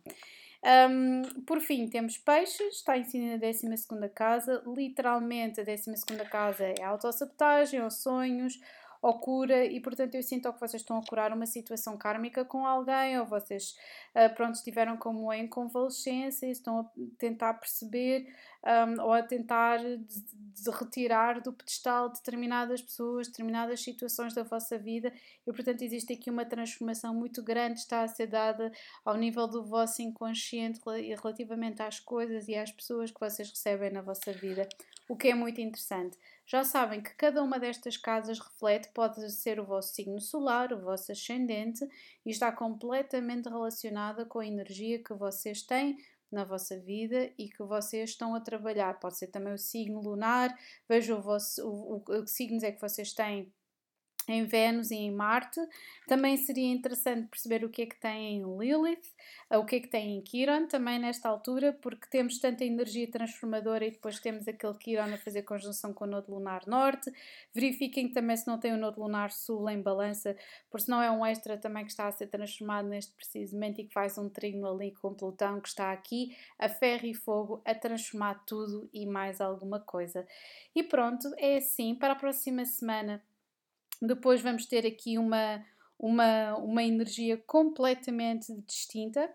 Um, 0.62 1.22
por 1.46 1.62
fim, 1.62 1.88
temos 1.88 2.18
peixes, 2.18 2.76
está 2.76 2.98
em 2.98 3.04
cima 3.06 3.38
da 3.38 3.48
12 3.48 4.10
casa. 4.14 4.62
Literalmente, 4.68 5.62
a 5.62 5.64
12 5.64 5.92
casa 6.30 6.66
é 6.66 6.84
autossabotagem 6.84 7.82
ou 7.82 7.90
sonhos 7.90 8.60
ou 9.02 9.20
cura, 9.20 9.66
e 9.66 9.80
portanto 9.80 10.16
eu 10.16 10.24
sinto 10.24 10.52
que 10.52 10.60
vocês 10.60 10.82
estão 10.82 10.98
a 10.98 11.06
curar 11.06 11.32
uma 11.32 11.46
situação 11.46 11.98
kármica 11.98 12.44
com 12.44 12.66
alguém, 12.66 13.18
ou 13.20 13.26
vocês 13.26 13.76
uh, 14.14 14.34
pronto, 14.36 14.56
estiveram 14.56 14.98
como 14.98 15.32
em 15.32 15.48
convalescência 15.48 16.48
e 16.48 16.52
estão 16.52 16.80
a 16.80 16.92
tentar 17.18 17.54
perceber 17.54 18.28
um, 18.66 19.02
ou 19.02 19.14
a 19.14 19.24
tentar 19.24 19.78
de, 19.78 19.98
de 19.98 20.70
retirar 20.70 21.42
do 21.42 21.54
pedestal 21.54 22.10
determinadas 22.10 22.82
pessoas, 22.82 23.28
determinadas 23.28 23.82
situações 23.82 24.34
da 24.34 24.44
vossa 24.44 24.78
vida, 24.78 25.14
e 25.48 25.54
portanto 25.54 25.82
existe 25.82 26.14
aqui 26.14 26.30
uma 26.30 26.44
transformação 26.44 27.14
muito 27.14 27.42
grande, 27.42 27.80
está 27.80 28.04
a 28.04 28.08
ser 28.08 28.28
dada 28.28 28.70
ao 29.06 29.16
nível 29.16 29.48
do 29.48 29.64
vosso 29.64 30.02
inconsciente 30.02 30.82
relativamente 31.22 31.82
às 31.82 32.00
coisas 32.02 32.50
e 32.50 32.56
às 32.56 32.72
pessoas 32.72 33.12
que 33.12 33.20
vocês 33.20 33.50
recebem 33.50 33.92
na 33.92 34.02
vossa 34.02 34.34
vida, 34.34 34.68
o 35.08 35.16
que 35.16 35.30
é 35.30 35.34
muito 35.34 35.62
interessante. 35.62 36.18
Já 36.52 36.64
sabem 36.64 37.00
que 37.00 37.14
cada 37.14 37.44
uma 37.44 37.60
destas 37.60 37.96
casas 37.96 38.40
reflete, 38.40 38.90
pode 38.92 39.32
ser 39.32 39.60
o 39.60 39.66
vosso 39.66 39.94
signo 39.94 40.20
solar, 40.20 40.74
o 40.74 40.82
vosso 40.82 41.12
ascendente, 41.12 41.88
e 42.26 42.32
está 42.32 42.52
completamente 42.52 43.48
relacionada 43.48 44.26
com 44.26 44.40
a 44.40 44.48
energia 44.48 44.98
que 45.04 45.14
vocês 45.14 45.62
têm 45.62 45.96
na 46.32 46.44
vossa 46.44 46.80
vida 46.80 47.32
e 47.38 47.50
que 47.50 47.62
vocês 47.62 48.10
estão 48.10 48.34
a 48.34 48.42
trabalhar. 48.42 49.00
Pode 49.00 49.20
ser 49.20 49.28
também 49.28 49.54
o 49.54 49.60
signo 49.60 50.02
lunar, 50.02 50.58
vejam 50.88 51.22
o, 51.22 51.38
o, 51.68 51.96
o 51.98 52.24
que 52.24 52.32
signos 52.32 52.64
é 52.64 52.72
que 52.72 52.82
vocês 52.82 53.14
têm 53.14 53.54
em 54.32 54.46
Vênus 54.46 54.92
e 54.92 54.96
em 54.96 55.12
Marte. 55.12 55.60
Também 56.08 56.38
seria 56.38 56.72
interessante 56.72 57.28
perceber 57.28 57.64
o 57.64 57.70
que 57.70 57.84
é 57.84 57.86
que 57.86 58.00
tem 58.00 58.38
em 58.38 58.58
Lilith, 58.58 59.14
o 59.52 59.66
que 59.66 59.78
é 59.78 59.80
que 59.80 59.88
tem 59.88 60.18
em 60.18 60.22
Quiron, 60.22 60.68
também 60.68 61.00
nesta 61.00 61.28
altura, 61.28 61.74
porque 61.82 62.08
temos 62.10 62.40
tanta 62.40 62.64
energia 62.64 63.10
transformadora 63.10 63.86
e 63.86 63.92
depois 63.92 64.20
temos 64.20 64.48
aquele 64.48 64.74
Quiron 64.76 65.14
a 65.14 65.18
fazer 65.18 65.44
conjunção 65.44 65.94
com 65.94 66.06
o 66.06 66.08
Nodo 66.08 66.32
Lunar 66.34 66.68
Norte. 66.68 67.12
Verifiquem 67.54 68.12
também 68.12 68.38
se 68.38 68.48
não 68.48 68.60
tem 68.60 68.74
o 68.74 68.78
Nodo 68.78 69.02
Lunar 69.02 69.32
Sul 69.32 69.70
em 69.70 69.82
balança, 69.82 70.36
por 70.70 70.80
se 70.80 70.90
não 70.90 71.02
é 71.02 71.10
um 71.12 71.26
extra 71.26 71.58
também 71.58 71.84
que 71.84 71.92
está 71.92 72.08
a 72.08 72.12
ser 72.12 72.28
transformado 72.28 72.88
neste 72.88 73.14
precisamente 73.14 73.82
e 73.82 73.86
que 73.86 73.94
faz 73.94 74.18
um 74.18 74.30
trino 74.30 74.68
ali 74.68 74.92
com 74.92 75.14
Plutão 75.14 75.60
que 75.60 75.68
está 75.68 75.92
aqui, 75.92 76.36
a 76.58 76.70
ferro 76.70 77.06
e 77.06 77.14
fogo, 77.14 77.62
a 77.66 77.74
transformar 77.74 78.44
tudo 78.46 78.90
e 78.94 79.06
mais 79.06 79.42
alguma 79.42 79.80
coisa. 79.80 80.26
E 80.76 80.84
pronto, 80.84 81.32
é 81.38 81.58
assim, 81.58 81.96
para 81.96 82.14
a 82.14 82.16
próxima 82.16 82.66
semana 82.66 83.24
depois 84.02 84.42
vamos 84.42 84.66
ter 84.66 84.86
aqui 84.86 85.18
uma, 85.18 85.64
uma, 85.98 86.56
uma 86.58 86.84
energia 86.84 87.38
completamente 87.46 88.54
distinta. 88.62 89.30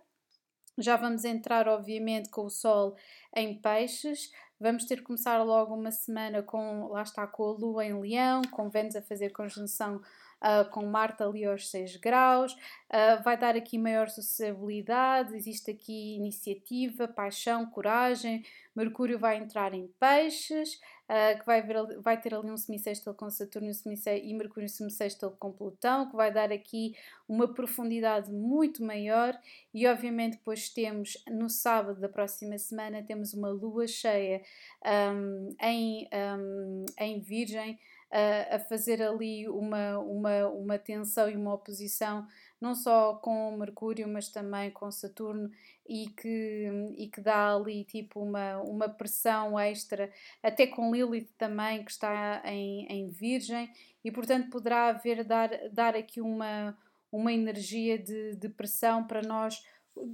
Já 0.78 0.96
vamos 0.96 1.24
entrar, 1.24 1.68
obviamente, 1.68 2.28
com 2.30 2.46
o 2.46 2.50
Sol 2.50 2.96
em 3.36 3.60
Peixes. 3.60 4.30
Vamos 4.58 4.84
ter 4.84 4.96
que 4.96 5.02
começar 5.02 5.42
logo 5.42 5.74
uma 5.74 5.90
semana 5.90 6.42
com, 6.42 6.88
lá 6.88 7.02
está, 7.02 7.26
com 7.26 7.44
a 7.44 7.52
Lua 7.52 7.84
em 7.84 8.00
Leão, 8.00 8.42
com 8.50 8.70
Vênus 8.70 8.96
a 8.96 9.02
fazer 9.02 9.30
conjunção 9.30 10.00
uh, 10.44 10.68
com 10.70 10.84
Marte 10.84 11.22
ali 11.22 11.44
aos 11.44 11.70
6 11.70 11.96
graus, 11.96 12.52
uh, 12.52 13.22
vai 13.24 13.36
dar 13.36 13.56
aqui 13.56 13.78
maior 13.78 14.08
sociabilidade, 14.08 15.34
existe 15.34 15.70
aqui 15.70 16.16
iniciativa, 16.16 17.08
paixão, 17.08 17.64
coragem, 17.66 18.44
Mercúrio 18.76 19.18
vai 19.18 19.36
entrar 19.36 19.72
em 19.72 19.86
peixes, 20.00 20.74
uh, 21.04 21.38
que 21.38 21.46
vai, 21.46 21.62
ver, 21.62 21.76
vai 22.00 22.20
ter 22.20 22.34
ali 22.34 22.50
um 22.50 22.56
semicêxtil 22.56 23.14
com 23.14 23.30
Saturno 23.30 23.70
e 23.70 24.34
Mercúrio 24.34 24.68
semicêxtil 24.68 25.30
com 25.38 25.52
Plutão, 25.52 26.10
que 26.10 26.16
vai 26.16 26.32
dar 26.32 26.50
aqui 26.50 26.96
uma 27.28 27.54
profundidade 27.54 28.32
muito 28.32 28.82
maior. 28.82 29.38
E 29.72 29.86
obviamente 29.86 30.38
depois 30.38 30.68
temos 30.68 31.16
no 31.28 31.48
sábado 31.48 32.00
da 32.00 32.08
próxima 32.08 32.58
semana 32.58 33.02
temos 33.02 33.32
uma 33.32 33.48
lua 33.48 33.86
cheia 33.86 34.42
um, 34.84 35.54
em, 35.62 36.08
um, 36.12 36.84
em 36.98 37.20
Virgem, 37.20 37.78
a, 38.10 38.58
fazer 38.58 39.02
ali 39.02 39.48
uma, 39.48 39.98
uma, 39.98 40.48
uma 40.48 40.78
tensão 40.78 41.28
e 41.28 41.36
uma 41.36 41.54
oposição 41.54 42.26
não 42.60 42.74
só 42.74 43.14
com 43.16 43.56
Mercúrio, 43.58 44.08
mas 44.08 44.30
também 44.30 44.70
com 44.70 44.90
Saturno, 44.90 45.50
e 45.86 46.08
que, 46.08 46.70
e 46.96 47.08
que 47.08 47.20
dá 47.20 47.54
ali 47.54 47.84
tipo 47.84 48.20
uma, 48.22 48.58
uma 48.62 48.88
pressão 48.88 49.58
extra, 49.60 50.10
até 50.42 50.66
com 50.66 50.90
Lilith 50.90 51.28
também, 51.36 51.84
que 51.84 51.90
está 51.90 52.40
em, 52.46 52.86
em 52.86 53.10
Virgem, 53.10 53.70
e 54.02 54.10
portanto 54.10 54.48
poderá 54.48 54.88
haver 54.88 55.24
dar, 55.24 55.50
dar 55.70 55.94
aqui 55.94 56.22
uma, 56.22 56.74
uma 57.12 57.32
energia 57.32 57.98
de, 57.98 58.34
de 58.36 58.48
pressão 58.48 59.06
para 59.06 59.20
nós 59.20 59.62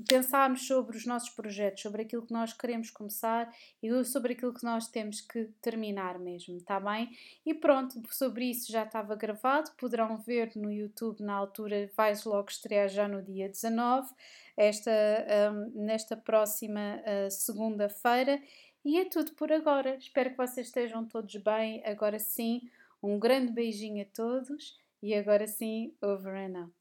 pensarmos 0.09 0.67
sobre 0.67 0.97
os 0.97 1.07
nossos 1.07 1.31
projetos, 1.31 1.83
sobre 1.83 2.03
aquilo 2.03 2.23
que 2.23 2.33
nós 2.33 2.53
queremos 2.53 2.91
começar 2.91 3.53
e 3.83 4.05
sobre 4.05 4.35
aquilo 4.35 4.53
que 4.53 4.65
nós 4.65 4.89
temos 4.89 5.21
que 5.21 5.45
terminar 5.63 6.19
mesmo, 6.19 6.57
está 6.57 6.79
bem? 6.79 7.17
E 7.45 7.55
pronto, 7.55 8.01
sobre 8.11 8.47
isso 8.47 8.71
já 8.71 8.85
estava 8.85 9.15
gravado, 9.15 9.71
poderão 9.79 10.19
ver 10.19 10.53
no 10.55 10.71
YouTube 10.71 11.23
na 11.23 11.35
altura, 11.35 11.91
vais 11.97 12.25
logo 12.25 12.51
estrear 12.51 12.89
já 12.89 13.09
no 13.09 13.23
dia 13.23 13.49
19, 13.49 14.09
esta, 14.57 14.91
um, 15.53 15.85
nesta 15.87 16.17
próxima 16.17 17.01
uh, 17.01 17.31
segunda-feira. 17.31 18.41
E 18.85 18.99
é 18.99 19.05
tudo 19.05 19.33
por 19.33 19.53
agora. 19.53 19.97
Espero 19.97 20.31
que 20.31 20.37
vocês 20.37 20.67
estejam 20.67 21.05
todos 21.05 21.35
bem. 21.37 21.83
Agora 21.85 22.19
sim, 22.19 22.63
um 23.03 23.19
grande 23.19 23.53
beijinho 23.53 24.03
a 24.03 24.07
todos 24.07 24.79
e 25.03 25.15
agora 25.15 25.47
sim, 25.47 25.95
over 26.03 26.35
and 26.35 26.59
out. 26.59 26.80